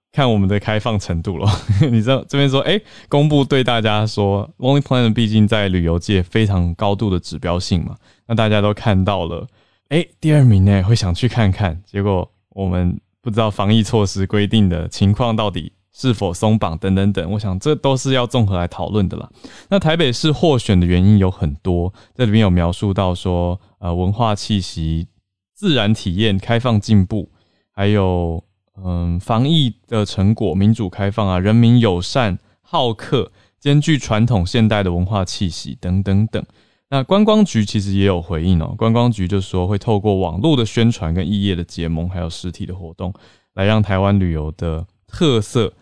[0.09, 1.47] 看我们的开放程度了，
[1.91, 9.45] 你知道这边说，哎，公布对大家说，Lonely Planet 毕竟在旅游界非常高度的指标性嘛，那大家都看到了，
[9.89, 19.29] 哎，第二名呢会想去看看，结果我们不知道防疫措施规定的情况到底是否松绑等等等，我想这都是要综合来讨论的啦。
[19.69, 25.07] 那台北市获选的原因有很多，这里面有描述到说，呃，文化气息、
[25.55, 27.31] 自然体验、开放进步，
[27.71, 28.43] 还有。
[28.85, 36.45] 嗯，防疫的成果，民主开放啊，人民友善、好客，兼具传统现代的文化气息等等等。
[36.91, 43.11] 那观光局其实也有回应哦，观光局就说会透过网络的宣传跟异业的结盟，还有实体的活动，
[43.55, 45.73] 来让台湾旅游的特色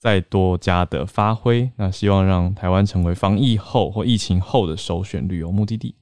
[0.00, 1.70] 再多加的发挥。
[1.76, 5.94] 那希望让台湾成为防疫后或疫情后的首选旅游目的地。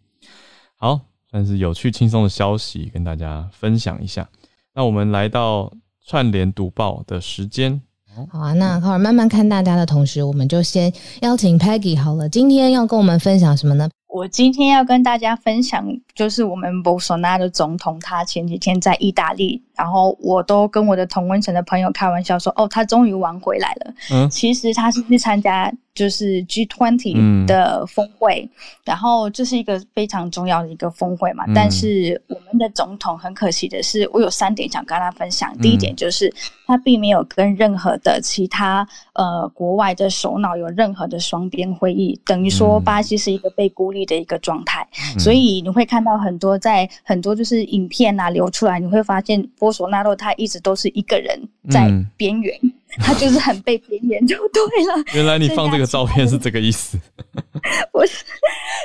[0.77, 4.27] 好，算是有趣轻松的消息跟大家分享一下。
[4.75, 5.71] 那我们来到。
[6.11, 7.83] 串联读报的时间，
[8.31, 8.55] 好啊。
[8.55, 12.27] 那好，慢慢看大家的同时，我们就先邀请 Peggy 好了。
[12.27, 13.91] 今天要跟我们分享什么呢？
[14.09, 25.73] 我今天要跟大家分享，就是我们 Bolsonaro 总统，他前几天在意大利，然后我都跟我的同温层的朋友开玩笑说：“哦，他终于玩回来了。”嗯，其实他是去参加。
[25.95, 28.49] 就是 G20 的峰会，
[28.85, 31.43] 然后这是一个非常重要的一个峰会嘛。
[31.53, 35.53] 但是我们的总统很可惜的是，我有三点想跟他分享。
[35.59, 36.33] 第一点就是
[36.69, 44.87] 他并没有跟任何的其他呃国外的首脑有任何的双边会议，等于说巴西是一个被孤立的一个状态。
[45.19, 52.59] 所以你会看到很多在很多就是影片啊流出来，你会发现波索纳洛他一直都是一个人在边缘。
[52.97, 55.05] 他就是很被边缘就对了。
[55.15, 56.99] 原来你放这个照片是这个意思。
[57.93, 58.25] 不是，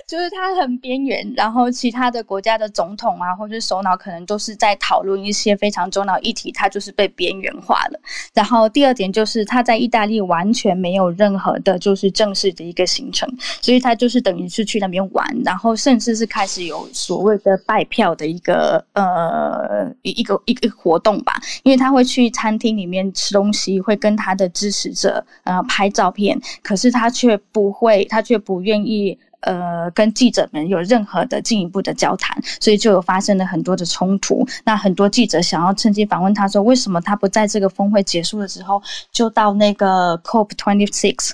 [0.08, 8.00] 就是他很边缘，然后其他的国家的总统啊，或者首脑可能都是在讨论一些非常重要议题，他就是被边缘化了。
[8.34, 13.30] 然后第二点就是他在意大利完全没有任何的，就是正式的一个行程，
[13.62, 29.17] 所以他就是等于是去那边玩，然后甚至是开始有所谓的拜票的一个呃一个一个活动吧，因为他会去餐厅里面吃东西，会跟他的支持者呃拍照片，可是他却不会，他却不愿意。
[29.43, 34.45] 呃，跟记者们有任何的进一步的交谈，所以就有发生了很多的冲突。
[34.63, 41.32] 那很多记者想要趁机访问他说，为什么他不在这个峰会结束的时候就到那个 COP twenty six？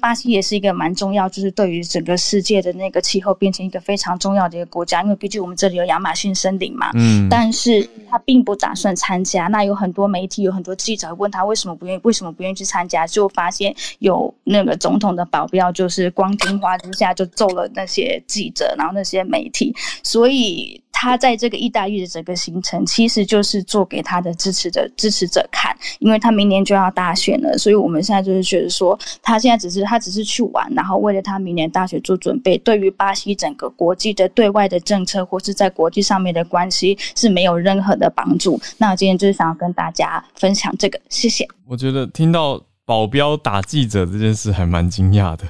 [0.00, 6.90] 巴西也是一个蛮重要，就是对于整个世界的那个气候变成一个非常重要的一个国家，因为毕竟我们这里有亚马逊森林嘛。
[6.94, 7.28] 嗯。
[7.28, 9.48] 但是他并不打算参加。
[9.48, 13.06] 那有很多媒体，有很多记者问他为什么不愿意，为什么不愿意去参加？
[13.06, 17.28] 就发现有那个总统的保镖，就是光天化日下就。
[17.42, 19.74] 揍了那些记者，然后那些媒体，
[20.04, 38.60] 所以他在这个意大利的整个行程，其实就是做给他的支持者支持者看，因为他明年就要大选了，所以我们现在就是觉得说，他现在只是他只是去玩，然后为了他明年大学做准备，对于巴西整个国际的对外的政策或是在国际上面的关系是没有任何的帮助。
[38.78, 41.44] 那今天就是想要跟大家分享这个，谢谢。
[41.66, 42.62] 我觉得听到。
[42.84, 45.44] 保镖打记者这件事还蛮惊讶的。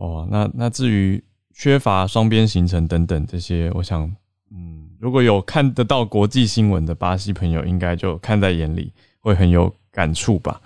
[0.00, 1.22] 哦，那那至于
[1.52, 4.10] 缺乏双边行程等等这些，我想，
[4.50, 8.90] 嗯，如果有看得到国际新闻的巴西朋友，应该就看在眼里，
[9.20, 10.58] 会很有感触吧。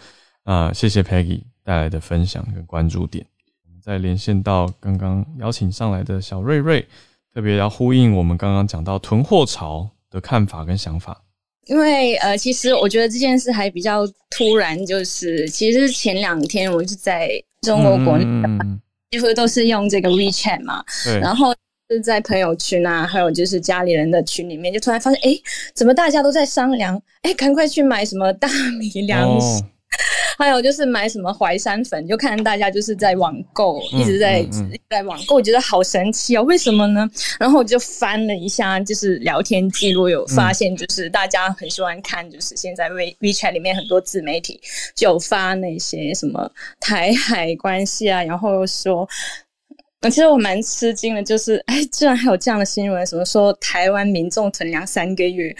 [0.45, 3.27] 啊，谢谢 Peggy 带来的分享跟关注点。
[3.67, 6.87] 我们再连线到刚刚邀请上来的小瑞瑞，
[7.35, 11.21] 特别要呼应我们刚刚讲到囤货潮的看法跟想法。
[11.67, 17.31] 因为呃，其实我觉得这件事还比较突然，就是其实前两天我是在
[17.63, 18.25] 中国国内，
[19.15, 20.85] 几乎都是用这个 WeChat 嘛，
[21.21, 21.55] 然后
[21.89, 25.39] 是在朋友圈啊，还有就是家里人的群里面，就突然发现，哎，
[25.73, 28.49] 怎么大家都在商量，哎，赶快去买什么大
[28.81, 29.63] 米粮食。
[30.37, 34.45] 还有就是买什么淮山粉，就看大家就是在网购，一直在
[34.91, 36.43] 在网购，我觉得好神奇哦！
[36.43, 37.09] 为什么呢？
[37.39, 44.61] 然后我就翻了一下，就是聊天记录，有发现就是大家很喜欢看，就是现在 We WeChat 里面很多自媒体
[44.95, 49.09] 就发那些什么台海关系啊，然后说，
[50.03, 55.55] 其实我蛮吃惊的，就是哎，居然还有这样的新闻，什么说台湾民众存粮三个月，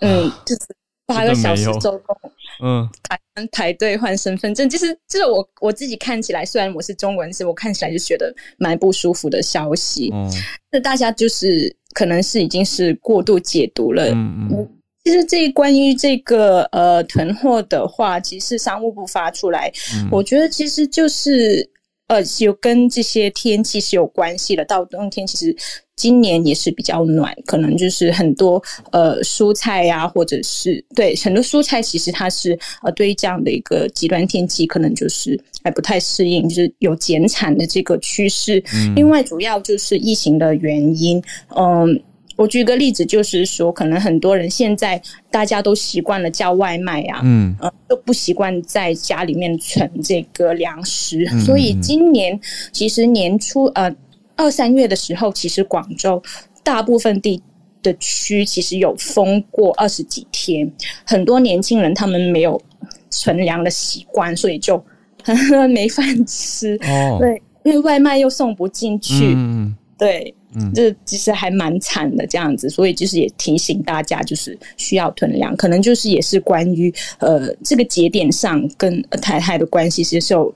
[0.00, 0.60] 嗯， 就是
[1.08, 2.16] 八个小时周工。
[2.62, 3.18] 嗯，排
[3.52, 10.10] 排队换身份证，其实就是我我自己看起来，虽然我是中文，是我看起来就觉得蛮不舒服的消息。
[10.12, 10.28] 嗯，
[10.70, 14.10] 那大家就是可能是已经是过度解读了。
[14.10, 14.68] 嗯嗯，
[15.04, 19.72] 其实这关于这个呃囤货的话，其实商务部发出来，
[20.10, 21.68] 我觉得其实就是
[22.08, 24.64] 呃有跟这些天气是有关系的。
[24.64, 25.56] 到冬天其实。
[25.98, 38.62] 今年也是比较暖，可能就是很多呃蔬菜呀，或者是对很多蔬菜，其实它是呃对于这样的一个极端天气，可能就是还不太适应，就是有减产的这个趋势。
[38.94, 41.20] 另外，主要就是疫情的原因。
[41.56, 42.00] 嗯，
[42.38, 44.98] 我举个例子，就是说，可能很多人现在
[45.30, 47.54] 大家都习惯了叫外卖呀，嗯，
[47.86, 52.40] 都不习惯在家里面存这个粮食，所以今年
[52.72, 53.94] 其实年初呃。
[54.40, 56.22] 二三月的时候，其实广州
[56.62, 57.42] 大部分地
[57.82, 60.72] 的区其实有封过二十几天，
[61.04, 62.62] 很多年轻人他们没有
[63.10, 64.80] 存粮的习惯，所以就
[65.74, 66.78] 没饭吃。
[66.82, 80.54] 哦，对，因为外卖又送不进去，嗯，对，嗯，这其实还蛮惨的这样子，所以就是也提醒大家，就是需要囤粮，可能就是也是关于呃这个节点上跟太太的关系，其实有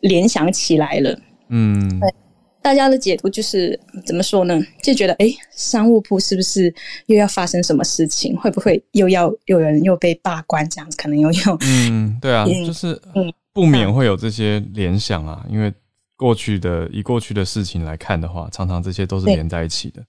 [0.00, 2.12] 联想起来了，嗯，对。
[2.60, 4.60] 大家的解读就是怎么说呢？
[4.82, 6.74] 就觉得哎，商务部是不是
[7.06, 8.36] 又要发生什么事情？
[8.36, 10.68] 会不会又要有人又被罢官？
[10.68, 15.46] 这样子可能又有嗯，对啊， 就是嗯，不免会有这些联想啊。
[15.48, 15.72] 因为
[16.18, 20.04] 过去的以过去的事情来看的话，常常这些都是连在一起的。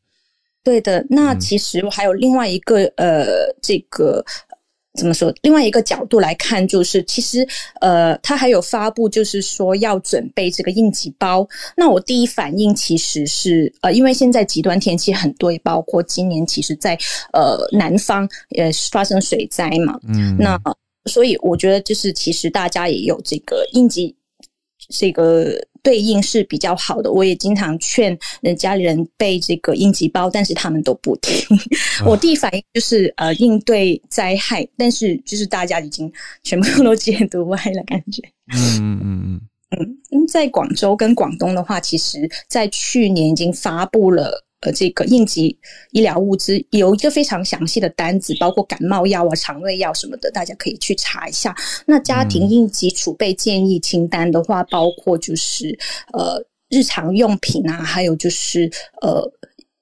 [0.61, 4.25] 对的，那其实我还有另外一个呃，这个。
[4.97, 5.31] 怎么说？
[5.43, 7.47] 另外一个角度来看，就是其实，
[7.79, 11.47] 呃，他还有发布，就是说要准备这个应急包。
[11.77, 16.97] 那我第一反应其实是，呃，因为现在极端天气很多，也包括今年，其实在
[17.33, 19.97] 呃南方也发生水灾嘛。
[20.07, 20.59] 嗯，那
[21.05, 24.13] 所以我觉得，就是其实大家也有这个应急
[24.89, 25.55] 这个。
[25.81, 31.35] 对应是比较好的，我也经常劝人家里人备这个应急包，但是他们都不听。
[32.05, 36.11] 我第一反应就是呃应对灾害，但是就是大家已经
[36.43, 38.21] 全部都解读歪了，感觉。
[38.53, 44.45] 嗯嗯嗯嗯嗯，在广州跟广东的话，其实在去年已经发布了。
[44.61, 45.57] 呃，这个应急
[45.91, 51.55] 医疗物资有一个非常详细的单子，包括感冒药啊、肠胃药什么的，大家可以去查一下。
[51.85, 55.77] 那家庭应急储备建议清单的话，包括就是
[56.11, 58.69] 呃日常用品啊，还有就是
[59.01, 59.23] 呃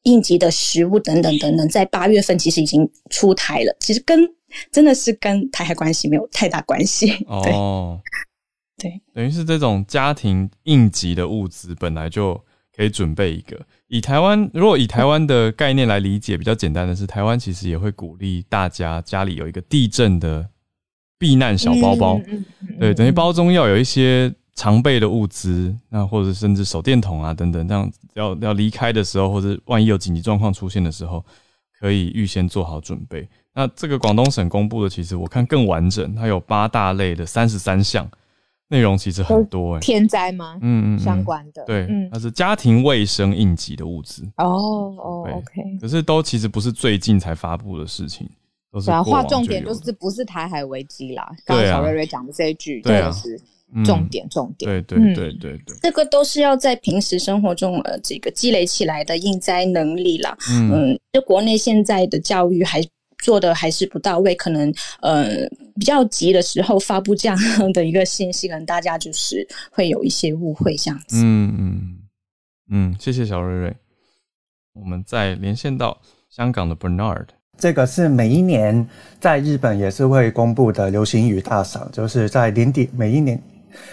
[0.04, 3.76] 应急的食物等等等等，在八月份其实已经出台了。
[3.80, 4.20] 其实跟
[4.72, 7.12] 真的是跟台海关系没有太大关系。
[7.28, 8.00] 哦，
[8.78, 12.40] 对，等于是这种家庭应急的物资本来就
[12.78, 13.60] 可以准备一个。
[13.88, 20.48] 以台湾，如果以台湾的概念来理解，比较简单的是，台湾其实也会鼓励大家家里有一个地震的
[21.18, 22.22] 避难小包包，
[22.80, 31.26] 对，等于包中要有一些常备的物资，那或者甚至手电筒啊等等，这样要要离开的时候，或者万一有紧急状况出现的时候，
[31.80, 33.28] 可以预先做好准备。
[33.56, 38.08] 那这个广东省公布的，其实我看更完整，它有八大类的三十三项。
[38.70, 40.58] 内容其实很多哎，天灾吗？
[40.62, 44.46] 嗯嗯，相关的对，嗯它是家庭卫生应急的物资哦
[44.98, 45.62] 哦，OK。
[45.80, 48.30] 可是都其实不是最近才发布的事情，
[48.72, 51.30] 都是划重点，就是不是台海危机啦。
[51.46, 53.40] 刚刚小瑞瑞讲的这一句，对啊，是
[53.86, 54.70] 重点重点。
[54.70, 60.38] 对对对对对，这个都是要在平时生活中呃这个积累起来的应灾能力啦。
[60.52, 62.82] 嗯，就国内现在的教育还。
[63.24, 67.38] 做的还是不到位，可能呃比较急的时候发布这样
[67.74, 71.18] 的一个信息，可能大家就是会有一些误会这样子。
[71.24, 71.98] 嗯嗯
[72.70, 73.76] 嗯，谢谢小瑞瑞。
[74.74, 76.00] 我们再连线到
[76.30, 77.26] 香港的 Bernard，
[77.58, 78.88] 这个是每一年
[79.20, 83.42] 在日本也是会公布的流行语大赏，就是在年底每一年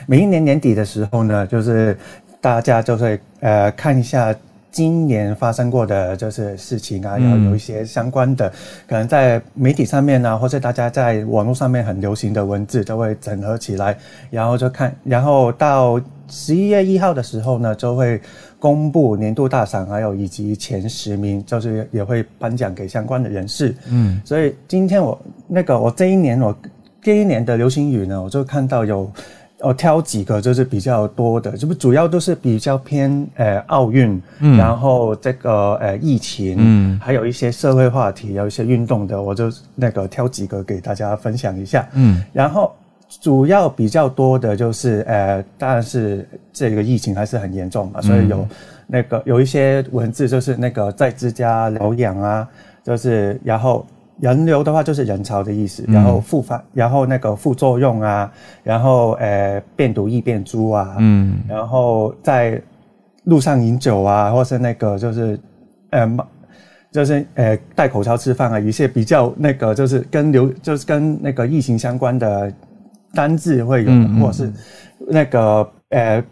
[0.07, 1.99] 每一年年底的时候呢，就是
[2.41, 4.35] 大家就会呃看一下。
[4.75, 8.53] 今年发生过的就是事情啊，然后有一些相关的，
[8.89, 13.97] 可能在媒体上面呢，或者大家在网络上面很流行的文字，都会整合起来，
[14.33, 18.21] 然后就看，然后到十一月一号的时候呢，就会
[18.59, 23.73] 公布年度大赏，还有以及前十名，就是也会颁奖给相关的人士。
[23.89, 25.17] 嗯，所以今天我
[25.47, 26.53] 那个我这一年我
[27.01, 29.09] 这一年的流行语呢，我就看到有。
[29.65, 41.89] 我挑几个就是比较多的，这不主要都是比较偏呃奥运，然后这个呃疫情，嗯，还有一些社会话题，有一些运动的，我就那个挑几个给大家分享一下。
[41.95, 42.73] 嗯，然后
[43.21, 48.47] 主要比较多的就是呃，当然是这个疫情还是很严重嘛，所以有
[48.87, 52.49] 那个有一些文字就是那个在自家疗养啊，
[52.85, 53.87] 就是然后。
[54.21, 58.31] 人流的话就是人潮的意思，然后复发，然后那个副作用啊，
[58.63, 62.61] 然后呃变毒易变株啊，嗯，然后在
[63.25, 65.39] 路上饮酒啊，或是那个就是
[65.91, 66.17] 呃
[66.93, 72.53] 就是呃戴口罩吃饭啊，一些比较那个就是跟流就是跟那个疫情相关的
[73.13, 73.91] 单字会有，
[74.21, 74.53] 或是
[75.09, 76.25] 那个呃。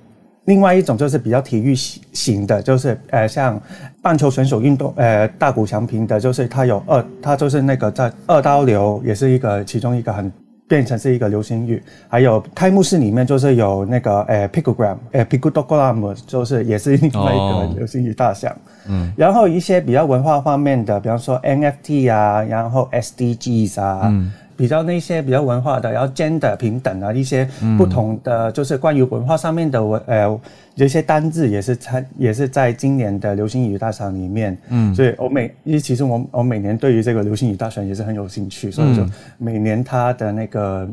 [0.46, 3.60] 另外一种就是比较体育型的，就是呃像
[4.02, 10.32] 棒球选手运动，呃大谷翔平的，就是他有二，他就是那个在二刀流也是一个其中一个很
[10.66, 11.80] 变成是一个流行语。
[12.08, 18.52] 还有开幕式里面就是有那个呃 picogram，呃 picogram 就是也是另外一个流行语大项。
[18.88, 24.00] 嗯，然后一些比较文化方面的，比方说 NFT 啊，然后 SDGs 啊。
[24.06, 24.32] 嗯。
[24.56, 30.26] 比较那些比较文化的，然后 gender 平等啊，一些不同的就是关于文化上面的文呃，
[30.74, 34.56] 有一些单字也是参也是在今年的流行语大赏里面。
[34.68, 39.04] 嗯，所以我每因为其实我我每年对于这个流行语大赏也是很有兴趣，所以就
[39.38, 40.88] 每年他的那个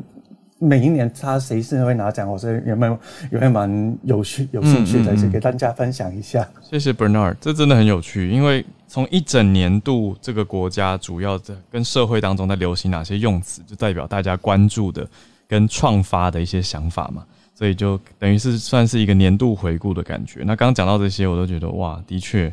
[0.59, 2.99] 每一年他谁是会拿奖，我是有没有
[3.31, 6.47] 有没有蛮有趣有兴趣的，就给大家分享一下。
[6.61, 8.65] 谢谢 Bernard，这真的很有趣，因为。
[8.91, 15.07] 从一整年度这个国家主要在跟社会当中在流行哪些用词，就代表大家关注的
[15.47, 20.39] 跟创发的一些想法嘛，所以就等于是算是一个年度回顾的感觉。
[20.39, 22.51] 那刚刚讲到这些，我都觉得哇，的确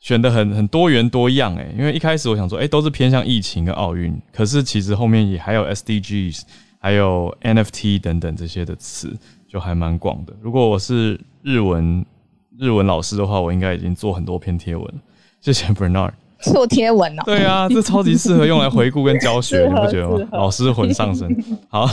[0.00, 1.72] 选的很很多元多样诶。
[1.78, 6.42] 因为一开始我想说，诶，都是偏向疫情跟奥运，可是其实后面也还有 SDGs，
[6.78, 9.12] 还有 NFT 等等这些的词，
[9.48, 10.32] 就还蛮广的。
[10.40, 12.04] 如果我是日文
[12.58, 15.00] 日文老师的话，我应该已经做很多篇贴文了。
[15.40, 20.28] 谢谢 Bernard 做贴文哦，对啊，这超级适合用来回顾跟教学，你不觉得吗？
[20.38, 21.28] 老师魂上身，
[21.68, 21.88] 好，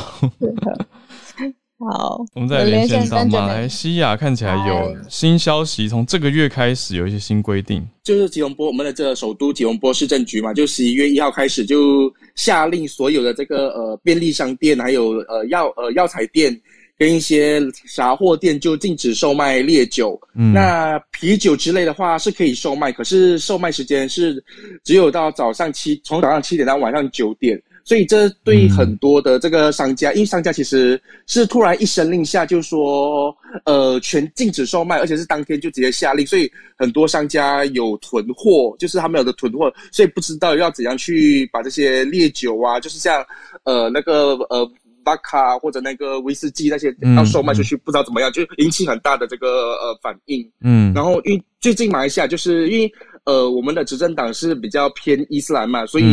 [1.77, 16.59] 好，我们再连线到马来西亚，看起来有新消息，从这个月开始有一些新规定，就是吉隆坡，我们的这个首都吉隆坡市政局嘛，就十一月一号开始就下令所有的这个呃便利商店，还有呃药呃药材店。
[16.97, 17.59] 跟一些
[17.93, 24.41] 杂货店就禁止售卖烈酒，那啤酒之类的话是可以售卖，可是售卖时间是
[24.81, 33.33] 只有到早上七，从早上七点到晚上九点，所以这对很多的这个商家，因为商家其实是突然一声令下就说，
[33.63, 43.25] 呃，全禁止售卖，而且是当天就直接下令，所以很多商家有囤货，就是他们有的囤货，所以不知道要怎样去把这些烈酒啊，就是像
[43.63, 44.69] 呃那个呃。
[45.05, 50.43] 巴卡或者那个威士忌那些要售卖出去，不知道怎么样，就引起很大的这个呃反应。
[50.61, 52.91] 嗯，然后因为最近马来西亚就是因为
[53.25, 56.05] 呃我们的执政党是比较偏伊斯兰嘛，所以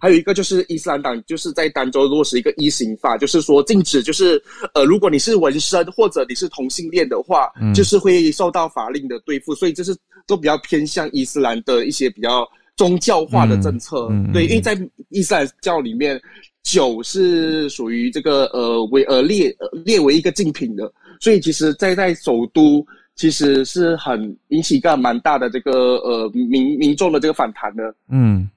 [0.00, 4.40] 还有一个就是伊斯兰党就是在丹州落实一个一刑法，就是说禁止就是
[4.74, 9.96] 呃如果你是纹身或者你是同性恋的话，就是会受到法令的对付，所以这是
[10.26, 14.08] 都比较偏向伊斯兰的一些比较宗教化的政策。
[14.32, 16.20] 对，因为在伊斯兰教里面。
[16.64, 19.50] 酒是属于这个呃为呃列
[19.86, 22.84] 列为一个禁品的，所以其实，在在首都
[23.18, 27.94] 其实是很引起一个蛮大的这个呃民民众的这个反弹的。
[28.08, 28.48] 嗯，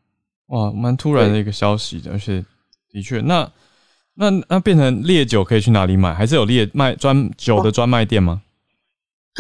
[0.48, 2.46] 哇，蛮突然的一个消息的，而且
[2.90, 3.52] 的确，那
[4.14, 6.14] 那那变成烈酒可以去哪里买？
[6.14, 8.42] 还是有烈卖专酒的专卖店吗？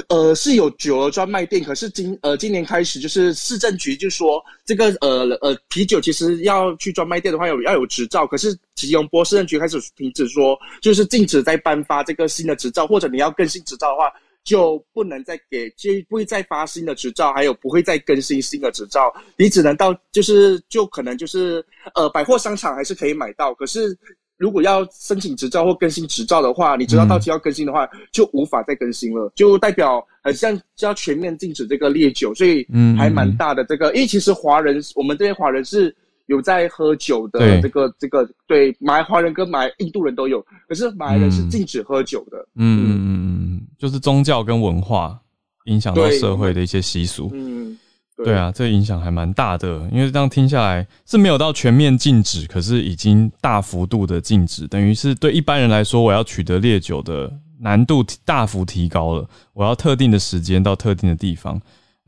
[0.08, 14.10] 呃，是有酒的专卖店，可是今呃今年开始就是市政局就说这个呃呃啤酒其实要去专卖店的话有要有执照，可是吉隆坡市政局开始停止说，就是禁止再颁发这个新的执照，或者你要更新执照的话，
[14.44, 19.14] 就不能再给，就不会再发新的执照，还有不会再更新新的执照。
[19.38, 21.64] 你只能到，就是就可能就是
[21.96, 23.98] 呃，百货商场还是可以买到，可是
[24.38, 32.66] 如果要申请执照或更新执照的话，你知道到期要更新的话，就无法再更新了，就代表好像就要全面禁止这个烈酒，所以
[32.98, 33.94] 还蛮大的这个。
[33.94, 35.96] 因为其实华人，我们这边华人是。
[36.32, 42.38] 有在喝酒的这个这个对马来华人跟马来印度人都有，可是马来人是禁止喝酒的。
[42.56, 45.20] 嗯嗯嗯，就是宗教跟文化
[45.66, 47.30] 影响到社会的一些习俗。
[47.34, 47.78] 嗯，
[48.24, 49.90] 对啊，这影响还蛮大的。
[49.92, 57.30] 因为这样听下来是没有到全面禁止，可是已经大幅度的禁止，等于是对一般人来说，我要取得烈酒的
[57.60, 59.30] 难度大幅提高了。
[59.52, 61.62] 我要特定的时间到特定的地方。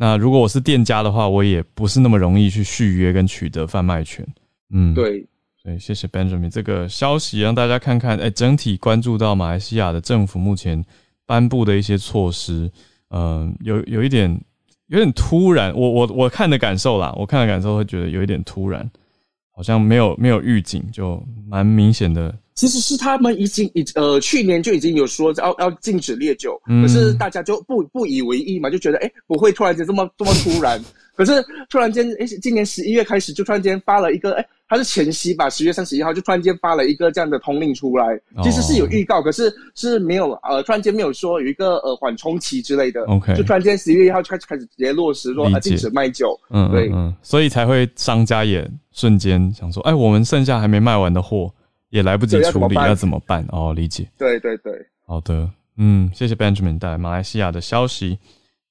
[0.03, 4.27] 那如果我是店家的话，我也不是那么容易去续约跟取得贩卖权。
[4.69, 5.25] 嗯，对，
[5.63, 10.83] 对，谢谢 Benjamin 这个消息，让大家看看，哎，整体关注到马来西亚的政府目前
[11.25, 12.69] 颁布的一些措施，
[13.11, 14.29] 嗯，有有一点
[14.87, 18.85] 有点突然，我我我看的感受啦，我看的感受会觉得有一点突然，
[19.55, 22.35] 好像没有没有预警，就蛮明显的。
[22.55, 30.79] 其实是他们已经已呃去年就已经有说要要禁止烈酒，可是大家就不不以为意嘛，就觉得哎不会突然间这么这么突然，
[31.15, 38.05] 可是突然间哎今年十一月开始就突然间发了一个哎它是前夕吧，十月三十一号就突然间发了一个这样的通令出来，
[38.43, 46.89] 其实是有预告，可是是没有呃突然间没有说有一个呃缓冲期之类的，OK，就突然间十一月一号就开始开始直接落实说禁止卖酒，嗯对。
[46.93, 51.51] 嗯，所以才会商家也瞬间想说哎我们剩下还没卖完的货。
[51.93, 53.45] 也来不及处理，要怎么办？
[53.49, 54.03] 哦，理解。
[54.17, 54.73] 对对对，
[55.05, 58.17] 好的，嗯，谢谢 Benjamin 带来马来西亚的消息。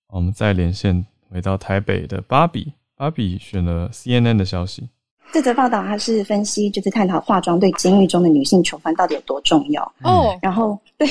[0.09, 4.89] 我们再连线回到台北的芭比，芭比选了 CNN 的消息。
[5.33, 10.37] 这则报道它是分析，就是探讨化妆对监狱中的女性囚犯到底有多重要哦。
[10.43, 11.07] 然后 对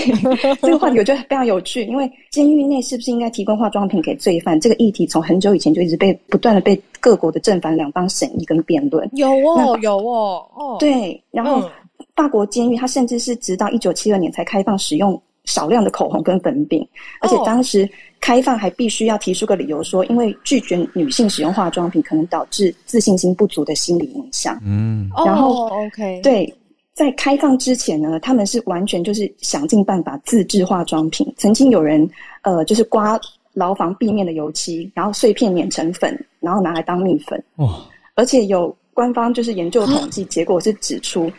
[0.62, 4.60] 这个话题，我觉得非常有趣，因为监狱内是不是应该提供化妆品给罪犯？
[4.60, 9.10] 这个议题从很久以前就一直被不断的被各国的正反两方审议跟辩论。
[9.14, 11.72] 有哦，有哦，哦，对，然后。
[12.16, 16.88] 法国监狱，它甚至是直到一九七二年才开放使用少量的口红跟粉饼，
[17.20, 17.90] 而且当时
[18.20, 24.60] 开放还必须要提出个理由，说因为拒绝女性使用化妆品可能导致自信心不足的心理影响。
[24.64, 26.54] 嗯，然后 OK，对，
[26.94, 31.34] 在开放之前呢，他们是完全就是想尽办法自制化妆品。
[31.38, 32.08] 曾经有人
[32.44, 33.20] 呃，就是刮
[33.54, 37.44] 牢房壁面的油漆，然后碎片碾成粉，然后拿来当蜜粉。
[37.56, 37.84] 哇！
[38.14, 41.32] 而且有官方就是研究统计结果是指出。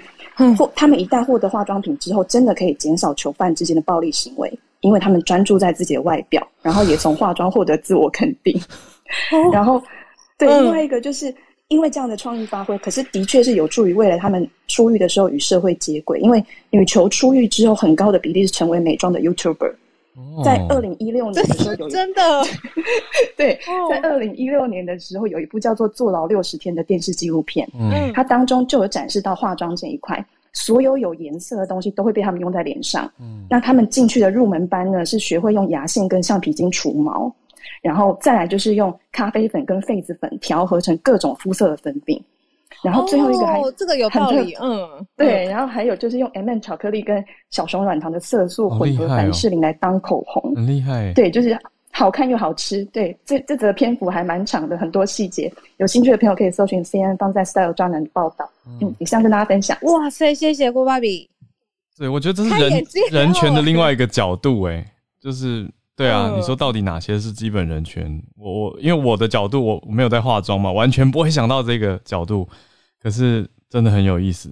[0.57, 8.61] 或他们一旦获得化妆品之后，真的可以减少囚犯之间的暴力行为，因为他们专注在自己的外表，然后也从化妆获得自我肯定。
[9.53, 9.83] 然后，
[10.39, 11.35] 对，另外一个就是
[11.69, 16.19] 因为这样的创意发挥，可是的确是有助于未来他们出狱的时候与社会接轨。
[16.21, 19.75] 因为女囚出狱之后，很高的比例是成为美妆的 YouTuber。
[20.45, 22.21] 在二零一六年的时候，有真的
[23.37, 23.59] 对，
[23.89, 33.11] 在二零一六年的时候，有一部叫做《坐牢六十天》的电视纪录片，嗯，它当中就有展示到化妆这一块，所有有颜色的东西都会被他们用在脸上。
[33.19, 37.35] 嗯，那他们进去的入门班呢，是学会用牙线跟橡皮筋除毛，
[37.81, 42.23] 然后再来就是用咖啡粉跟痱子粉调合成各种肤色的粉饼。
[42.83, 51.57] 然后最后一个还这个有道理，嗯，对，然后还有就是用 M&M 巧克力跟小熊软糖的色素混合凡士林来当口红，很厉害，对，就是
[51.93, 52.85] 好看又好吃。
[52.87, 58.49] 对，这这则篇幅还蛮长的，很多细节，有兴趣的朋友可以搜寻 CN 放在 Style 专栏的报道。
[58.81, 59.77] 嗯，以上跟大家分享。
[59.83, 61.29] 哇塞，谢谢郭芭比。
[61.97, 64.85] 对，我觉得这是人人权的另外一个角度，哎，
[65.21, 68.21] 就是对啊，你说到底哪些是基本人权？
[68.37, 72.49] 我我因为我的角度，我没有在化妆嘛，完全不会想到这个角度。
[73.03, 74.49] 可是真的很有意思，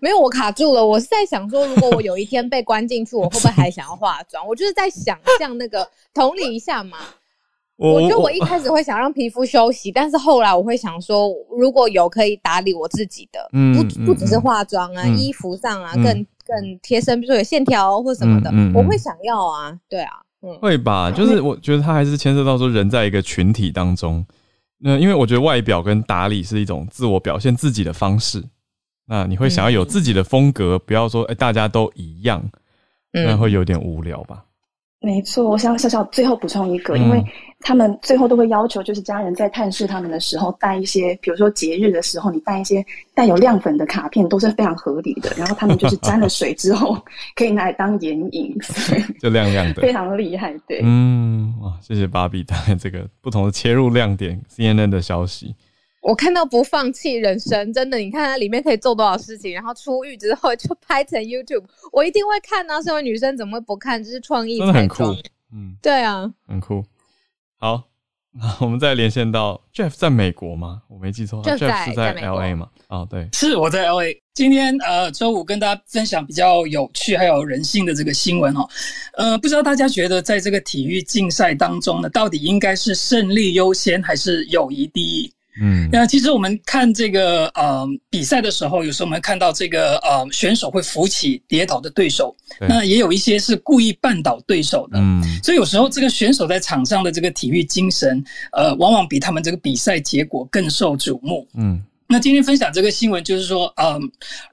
[0.00, 0.84] 没有我卡住了。
[0.84, 4.46] 我是在想说，如果我有一天被关进去，我会不会还想要化妆？
[4.46, 6.98] 我就是在想象那个同理一下嘛。
[7.76, 11.28] 我觉得我一开始会想让皮肤休息，但是后来我会想说，
[11.58, 16.04] 如果有可以打理我自己的，不不只是化妆啊，衣服上啊，更
[16.46, 19.76] 更贴身，比如说有线条或什么的，我会想要啊。
[19.88, 20.12] 对啊，
[20.60, 21.10] 会吧？
[21.10, 24.24] 就是我觉得它还是牵涉到说人在一个群体当中。
[24.84, 28.42] 那因为我觉得外表跟打理是一种自我表现自己的方式，
[29.06, 32.42] 那你会想要有自己的风格，不要说哎大家都一样，
[33.12, 34.44] 那会有点无聊吧。
[35.02, 37.22] 没错，我想小小最后补充一个，因为
[37.60, 45.32] 他们最后都会要求，就是家人在探视他们的时候带一些，比如说节日的时候，你带一些带有亮粉的卡片，都是非常合理的。
[45.36, 46.96] 然后他们就是沾了水之后，
[47.34, 48.56] 可以拿来当眼影，
[49.20, 50.54] 就亮亮的，非常厉害。
[50.68, 55.54] 对，嗯，哇，谢谢芭比带来这个不同的切入亮点，CNN 的消息。
[56.02, 62.82] 我看到不放弃人生，真的，你看它里面可以做多少事情，然后出狱之后就拍成 YouTube，我一定会看啊！
[62.82, 64.02] 身为女生怎么会不看？
[64.02, 65.04] 这是创意，真的很酷，
[65.54, 66.84] 嗯，对啊，很酷。
[67.56, 67.84] 好，
[68.32, 70.82] 那我们再连线到 Jeff 在美国吗？
[70.88, 72.68] 我没记错，Jeff 是在 L A 吗？
[72.88, 74.20] 哦，对，是我在 L A。
[74.34, 78.68] 今天呃，周五跟大家分享比较有趣还有人性的这个新闻哦。
[79.12, 85.32] 呃，不知道大家觉得在这个体育竞赛当中呢，到底应该是胜利优先还是友谊第一？
[85.60, 94.98] 嗯，那其实我们看这个呃比赛的时候，有时候我们看到这个呃选手会扶起跌倒的对手，那也有一些是故意绊倒对手的。
[94.98, 101.46] 嗯，所以有时候这个选手在场上的这个体育精神，呃，往往比他们这个比赛结果更受瞩目。
[101.54, 104.00] 嗯，那今天分享这个新闻，就是说，呃，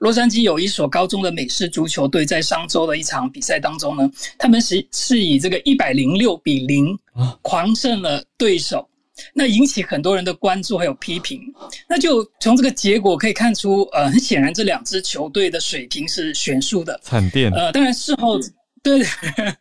[0.00, 6.98] 洛杉矶有一所高中的美式足球队在上周的一场比赛当中呢，他们是是以这个一百零六比零
[7.40, 8.86] 狂胜了对手。
[9.34, 11.40] 那引起很多人的关注还有批评，
[11.88, 16.98] 那就从这个结果可以看出，呃，很显然这两支球队的水平是悬殊的。
[17.02, 17.50] 惨电。
[17.52, 18.38] 呃，当然事后，
[18.82, 19.02] 对，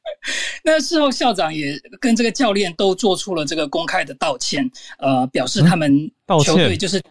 [0.64, 6.10] 那事后校长也跟这个教练都做出了这个公开的道歉，呃，表示他们
[6.44, 7.02] 球队就是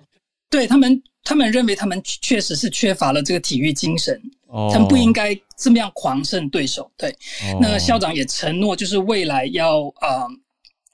[0.51, 4.21] 对他们，他们认为他们确实是缺乏了这个体育精神，
[4.73, 6.91] 他们不应该这么样狂胜对手。
[6.97, 7.15] 对，
[7.61, 10.27] 那校长也承诺，就是未来要啊。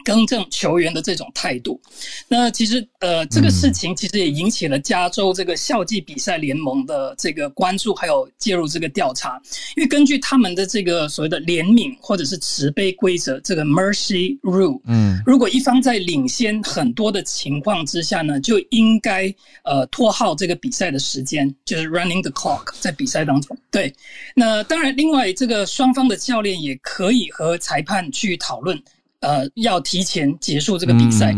[0.05, 1.81] 更正球员的这种态度，
[2.29, 9.41] 那其实呃，这个事情其实也引起了加州这个校际比赛联盟的这个关注，还有介入这个调查。
[9.77, 19.35] 因为根据他们的这个所谓的怜悯或者是慈悲规则，这个 Mercy Rule，嗯，如果一方在领先很多的情况之下呢，就应该
[19.65, 23.57] 呃拖耗这个比赛的时间，就是 Running the clock 在比赛当中。
[23.71, 23.95] 对，
[24.35, 28.81] 那当然，另外这个双方的教练也可以和裁判去讨论。
[29.25, 31.35] 呃，要提前结束这个比赛，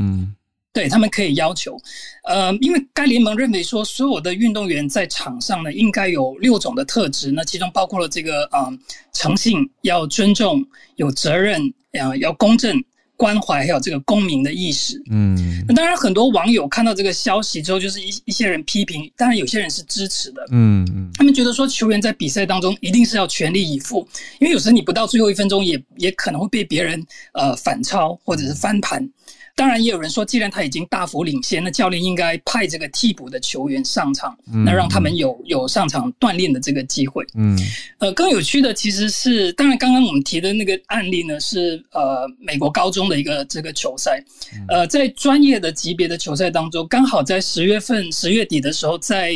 [0.72, 1.78] 对他们可以要求。
[2.24, 8.68] 呃，因为该联盟认为说，所有的运动员在场上呢，应该有六种的特质，那其中包括了这个啊，
[9.12, 10.66] 诚信、要尊重、
[10.96, 11.62] 有责任、
[11.92, 12.76] 啊，要公正。
[13.16, 24.06] 关怀还有这个公民的意识，嗯，那当然很多网友看到这个消息之后，就是一一些人批评，当然有些人是支持的，嗯嗯，他们觉得说球员在比赛当中一定是要全力以赴，
[24.38, 29.08] 因为有时你不到最后一分钟，也也可能会被别人呃反超或者是翻盘。
[29.56, 37.24] 当然，也有人说，既然他已经大幅领先，那教练应该派这个替补的球员上场，那让他们有有上场锻炼的这个机会。
[37.34, 37.58] 嗯，
[37.96, 44.22] 呃，更有趣的其实是，当然刚刚我们提的那个案例呢，是呃美国高中的一个这个球赛，
[44.68, 49.32] 呃，在专业的级别的球赛当中，刚好在十月份十月底的时候，在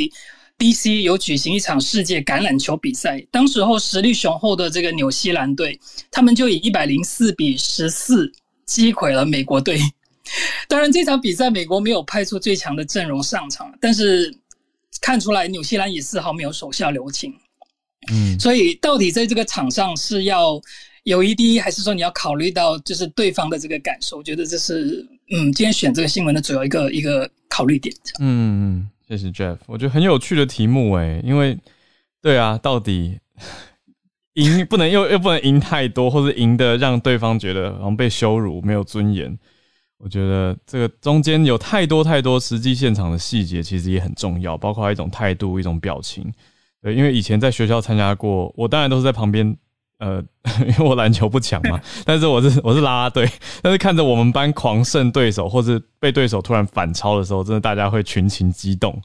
[0.58, 1.00] D.C.
[1.00, 8.30] 有举行一场世界橄榄球比赛，当时候实力雄厚的这个纽西兰队，他们就以一百零四比十四
[8.66, 9.80] 击溃了美国队。
[10.68, 14.34] 当然，这场比赛美国没有派出最强的阵容上场，但是
[15.00, 17.34] 看出来纽西兰也丝毫没有手下留情。
[18.12, 20.60] 嗯，所以到底在这个场上是要
[21.04, 24.16] 友谊第一，还是说你要考虑到就是对方的这个感受？
[24.18, 27.94] 我觉得这是嗯，今天选这个新闻的主要一个一个考虑点。
[28.20, 31.58] 嗯嗯，谢谢 Jeff，我觉得很有趣的题目哎，因为
[32.22, 33.18] 对啊，到底
[34.34, 39.38] 赢不能又又不能赢太多，或者赢的让对方觉得好像被羞辱、没有尊严。
[40.02, 46.32] 我觉得这个中间有太多太多实际现场的细节，其实也很重要，包括一种态度、一种表情。
[46.80, 49.54] 对，因为以前在学校参加过，我当然都是在旁边，
[49.98, 50.24] 呃，
[50.60, 53.30] 因为我篮球不强嘛， 但是我是我是拉拉队，
[53.60, 58.98] 但是看着我们班狂胜对手，或是被对手突然反超的时候，真的大家会群情激动，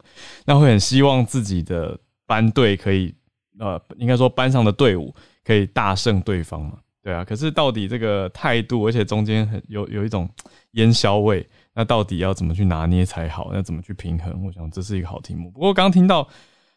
[0.46, 3.14] 那会很希望自己的班队可以，
[3.60, 6.78] 呃，应该说班上的队伍可以大胜对方嘛。
[7.06, 10.28] 对啊，可是到底这个态度，而且中间很有有一种
[10.72, 13.54] 烟硝味，那到底要怎么去拿捏才好？
[13.54, 14.44] 要怎么去平衡？
[14.44, 15.52] 我想这是一个好题目。
[15.52, 16.28] 不过刚听到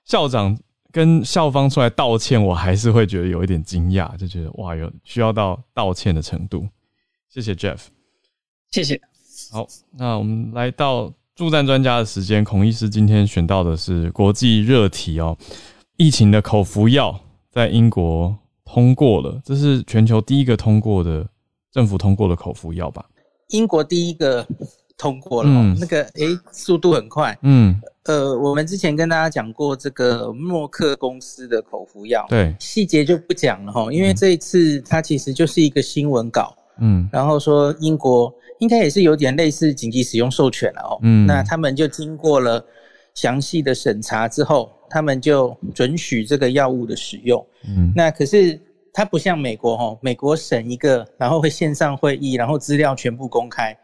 [0.04, 0.54] 校长
[0.92, 6.68] 跟校方出来道歉，我还是会觉得有一点惊讶，就觉得哇，有需要到道歉的程度。
[7.30, 7.78] 谢谢 Jeff，
[8.70, 9.00] 谢谢。
[9.50, 9.66] 好，
[9.96, 15.38] 那我们来到助战专家的时间，孔医师今天选到的是国际热题哦，
[15.96, 17.18] 疫情的口服药
[17.50, 18.36] 在英国。
[18.70, 21.26] 通过了，这是全球第一个通过的
[21.72, 23.02] 政府通过的口服药吧？
[23.48, 24.46] 英国第一个
[24.98, 25.50] 通过了，
[25.80, 27.36] 那个诶，速度很快。
[27.42, 42.62] 嗯，呃，我们之前跟大家讲过这个默克公司的口服药，对，细节就不讲了哈，因为这一次它其实就是一个新闻稿，嗯，然后说英国应该也是有点类似紧急使用授权了哦，嗯，那他们就经过了
[43.14, 44.70] 详细的审查之后。
[44.89, 48.61] 他们就准许这个药物的使用，嗯，那可是
[48.93, 53.76] 它不像美国哈，美国审一个，然后会线上会议，然后资料全部公开。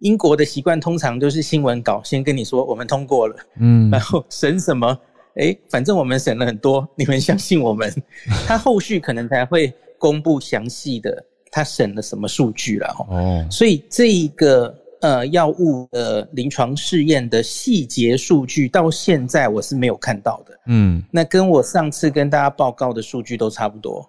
[0.00, 4.96] 英国的习惯通常都是新闻稿先跟你说我们通过了，嗯，然后审什么？
[5.40, 7.92] 哎，反正我们审了很多，你们相信我们，
[8.46, 13.46] 他后续可能才会公布详细的他审了什么数据了哦。
[13.50, 20.60] 所以这一个呃药物的临床试验的细节数据，到现在我是没有看到的。
[20.66, 24.08] 嗯，那跟我上次跟大家报告的数据都差不多。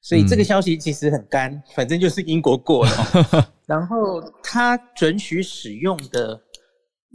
[0.00, 2.92] 所以这个消息其实很干，反正就是英国过了。
[3.64, 6.38] 然后它准许使用的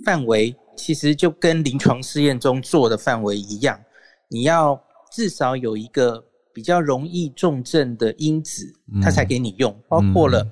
[0.04, 3.80] 范围，其实就跟临床试验中做的范围一样，
[4.28, 8.66] 你要至少有一个比较容易重症的因子，
[9.04, 10.44] 它才给你用，包括了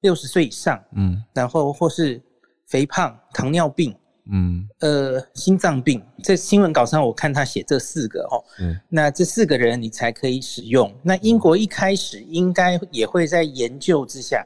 [0.00, 2.20] 六十岁以上，嗯，然后或是
[2.66, 3.96] 肥胖、糖尿病。
[4.28, 10.92] 嗯，呃，心脏病，在新闻稿上我看他写这四个哦，嗯，那这四个人你才可以使用。
[11.00, 14.44] 那英国一开始应该也会在研究之下，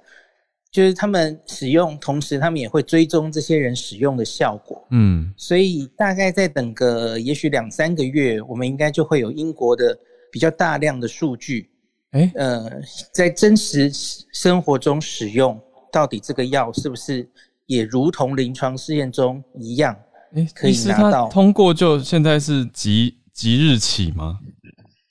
[0.71, 4.87] 就是他们使用，同时他们也会追踪这些人使用的效果。
[4.91, 9.99] 嗯，所以大概再等个也许两三个月，我们应该就会有英国的
[10.31, 11.70] 比较大量的数据。
[12.13, 12.71] 哎，呃，
[13.13, 13.91] 在真实
[14.33, 15.61] 生活中使用，
[15.93, 17.29] 到底这个药是不是？
[17.67, 19.97] 也如同临床试验中一样，
[20.35, 24.41] 哎，可以拿到通过就现在是即即日起吗？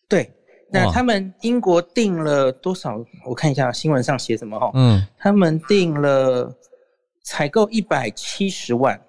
[0.10, 0.30] 对，
[0.70, 2.98] 那他们英国定了多少？
[3.26, 4.72] 我看一下新闻上写什么哈。
[4.74, 6.54] 嗯，他们定了
[7.24, 9.00] 采购一百七十万。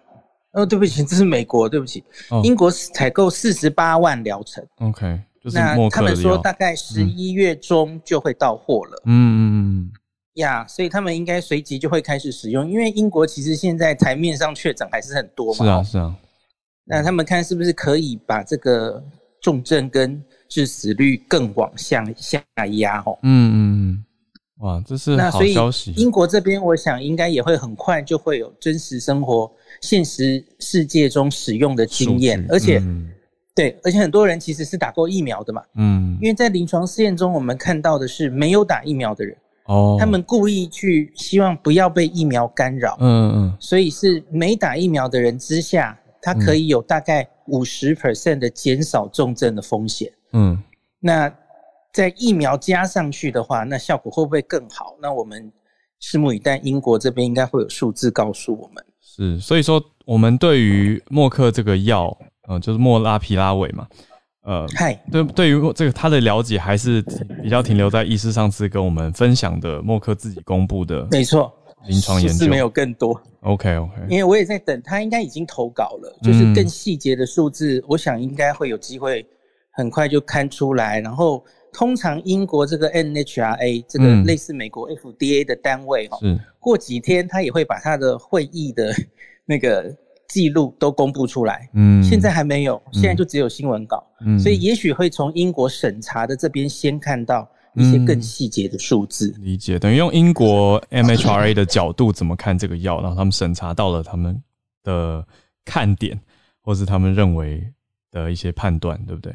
[0.52, 2.04] 哦，对不起，这是美国，对不起，
[2.44, 4.64] 英国采购四十八万疗程。
[4.78, 9.02] OK，那他们说大概十一月中就会到货了。
[9.06, 9.92] 嗯嗯嗯。
[10.34, 15.64] 呀，所以他们应该随即就会开始使用，因为英国其实现在台面上确诊还是很多嘛。
[15.64, 16.16] 是啊，是啊。
[16.84, 19.02] 那他们看是不是可以把这个
[19.40, 23.00] 重症跟致死率更往下下压？
[23.06, 23.56] 哦，嗯嗯
[23.92, 24.04] 嗯。
[24.58, 25.92] 哇，这是好消息。
[25.92, 32.82] 英国这边，我想应该也会很快就会有真实生活、现实世界中使用的经验，而且，
[33.54, 35.62] 对，而且很多人其实是打过疫苗的嘛。
[35.76, 36.16] 嗯。
[36.20, 39.36] 因为在临床试验中，我们看到的是没有打疫苗的人。
[39.66, 50.60] 哦，他们故意去希望不要被疫苗干扰，嗯嗯，所以是没打疫苗的人之下，他可以有大概五十 percent 的减少重症的风险，嗯，
[50.98, 51.32] 那
[51.92, 54.96] 在疫苗加上去的话，那效果会不会更好？
[55.00, 55.52] 那我们
[56.02, 58.84] 拭目以待，英国这边应该会有数字告诉我们。
[59.00, 62.16] 是，所以说我们对于默克这个药，
[62.50, 63.86] 嗯，就是莫拉皮拉韦嘛。
[64.42, 67.02] 呃，嗨，对，对于这个他的了解还是
[67.42, 71.52] 比较停留在医师上次跟我们分享的默克自己公布的，没错，
[71.86, 73.20] 临床研究没有更多。
[73.42, 79.24] OK OK，因为我也在等他，应该已经投稿了，就是更细节的数字，我想应该会有机会
[79.72, 80.98] 很快就看出来。
[81.00, 86.18] 然后通常英国这个 NHRA 这个类似美国 FDA 的单位哈，
[86.58, 88.90] 过几天他也会把他的会议的
[89.44, 89.94] 那个。
[90.30, 99.34] 记录都公布出来，嗯，现在还没有，现在就只有新闻稿，嗯，所以也许会从英国审查的这边先看到一些更细节的数字。
[99.40, 104.40] 理解，等于用英国 MHRA 的角度怎么看这个药，然后他们审查到了他们
[104.84, 105.26] 的
[105.64, 106.16] 看点，
[106.62, 107.66] 或是他们认为
[108.12, 109.34] 的一些判断，对不对？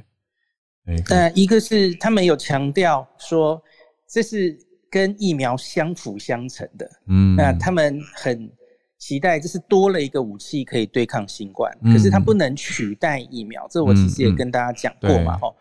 [1.09, 3.61] 呃，一个是他们有强调说
[4.07, 4.57] 这是
[4.89, 8.49] 跟疫苗相辅相成的，嗯，那他们很。
[8.97, 15.55] 期待就是多了一个武器可以对抗新冠，可是它不能取代疫苗，这我其实也跟大家讲过嘛，吼。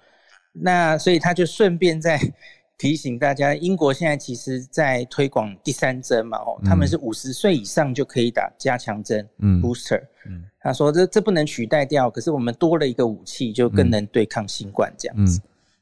[0.52, 2.16] 那所以他就顺便再
[2.78, 10.00] 提醒大家，英国现在其实在推广第三针嘛，哦，他们是五十岁以上就可以打加强针嗯，booster。
[10.26, 15.40] 嗯，他说这这不能取代掉，可是我们多了一个武器，就更能对抗新冠这样子。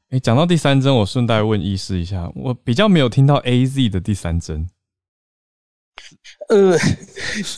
[0.09, 4.67] 哎，讲到第三针，我顺带问医师一下，我比较没有听到 A Z 的第三针。
[6.49, 6.77] 呃，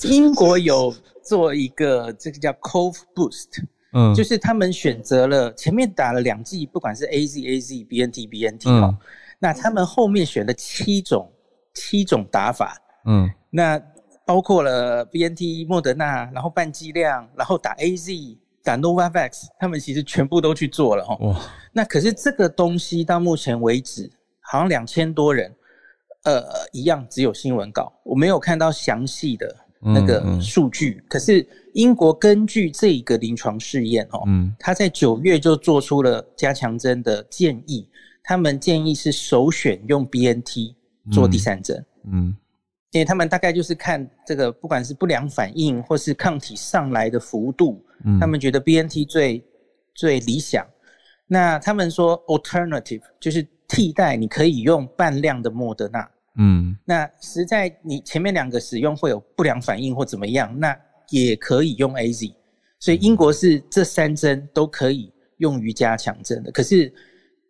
[0.04, 3.64] 英国有做一个这个叫 Cove Boost，
[3.94, 8.96] 嗯，就是他们选择了前面打了两剂，不管是 A Z A Z B N T B N T 哦，
[9.40, 11.32] 那他们后面选了七种
[11.74, 13.82] 七种打法，嗯，那
[14.26, 21.42] 包括了 B N T 莫德纳，然后半剂量，然后打 A Z 打 Novavax，他们其实全部都去做了哈，哇，
[21.74, 24.12] 那可是这个东西到目前为止
[24.42, 25.56] 好像两千多人。
[26.26, 31.04] 呃，一样只有新闻稿，我没有看到详细的那个数据。
[31.08, 34.24] 可是英国根据这一个临床试验哦，
[34.60, 37.88] 他在九月就做出了加强针的建议，
[38.24, 40.76] 他们建议是首选用 BNT
[41.12, 41.86] 做第三针。
[42.12, 42.36] 嗯，
[42.90, 47.86] 因为他们大概就是看这个，不管是不良反应或是抗体上来的幅度，
[48.20, 49.46] 他们觉得 BNT 最
[49.94, 50.66] 最理想。
[51.28, 56.10] 那他们说 alternative 就是替代，你可以用半量的莫德纳。
[56.38, 60.78] 嗯，那实在你前面两个使用会有不良反应或怎么样，那
[61.10, 62.36] 也可以用 A Z。
[62.80, 66.52] 所以英国是这三针都可以用于加强针的。
[66.52, 66.94] 可是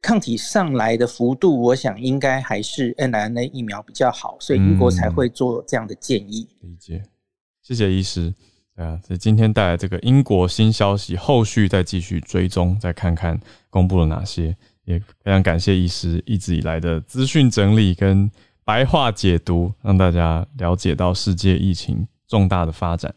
[0.02, 6.48] 抗体上来的幅度，我想应该还是 n r a 疫苗比较好，所以英国才会做这样的建议。
[6.62, 7.04] 理解，
[7.62, 8.34] 谢谢医师。
[8.76, 14.56] 对啊，所以今天带来这个英国新消息，后续再继续追踪，再看看公布了哪些。
[14.84, 18.30] 也非常感谢医师一直以来的资讯整理跟
[18.66, 23.14] 白话解读，让大家了解到世界疫情重大的发展。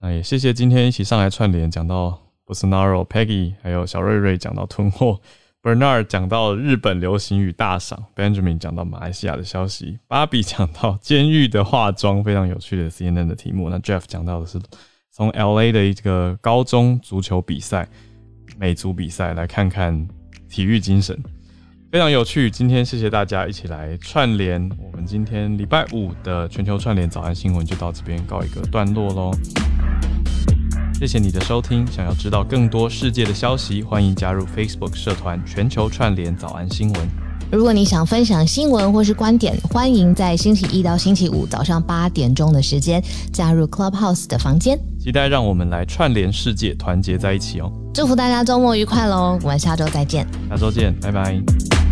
[0.00, 5.20] 那也谢谢今天一起上来串联，讲到 Bolsonaro、Peggy，还有小瑞瑞讲到囤货
[5.60, 13.68] ，Bernard 讲到日本流行语大赏，Benjamin 讲到马来西亚的消息，芭比讲到监狱的化妆，非常有趣的 CNN 的题目。
[13.68, 14.60] 那 Jeff 讲到的是
[15.10, 17.88] 从 LA 的一个高中足球比赛，
[18.56, 20.06] 美足比赛，来看看
[20.48, 21.20] 体育精神。
[21.88, 24.60] 非常有趣，今天谢谢大家一起来串联。
[24.76, 29.30] 我们今天礼拜五的全球串联早安新闻就到这边告一个段落喽。
[30.94, 37.25] 谢谢你的收听，想要知道更多世界的消息，欢迎加入 Facebook 社团全球串联早安新闻。
[37.50, 44.78] 如果你想分享新闻或是观点，欢迎在星期一到星期五早上八点钟的时间加入 Clubhouse 的房间。
[44.98, 47.70] 期待让我们来串联世界，团结在一起哦！
[47.94, 49.38] 祝福大家周末愉快喽！
[49.42, 51.85] 我们下周再见，下周见，拜拜。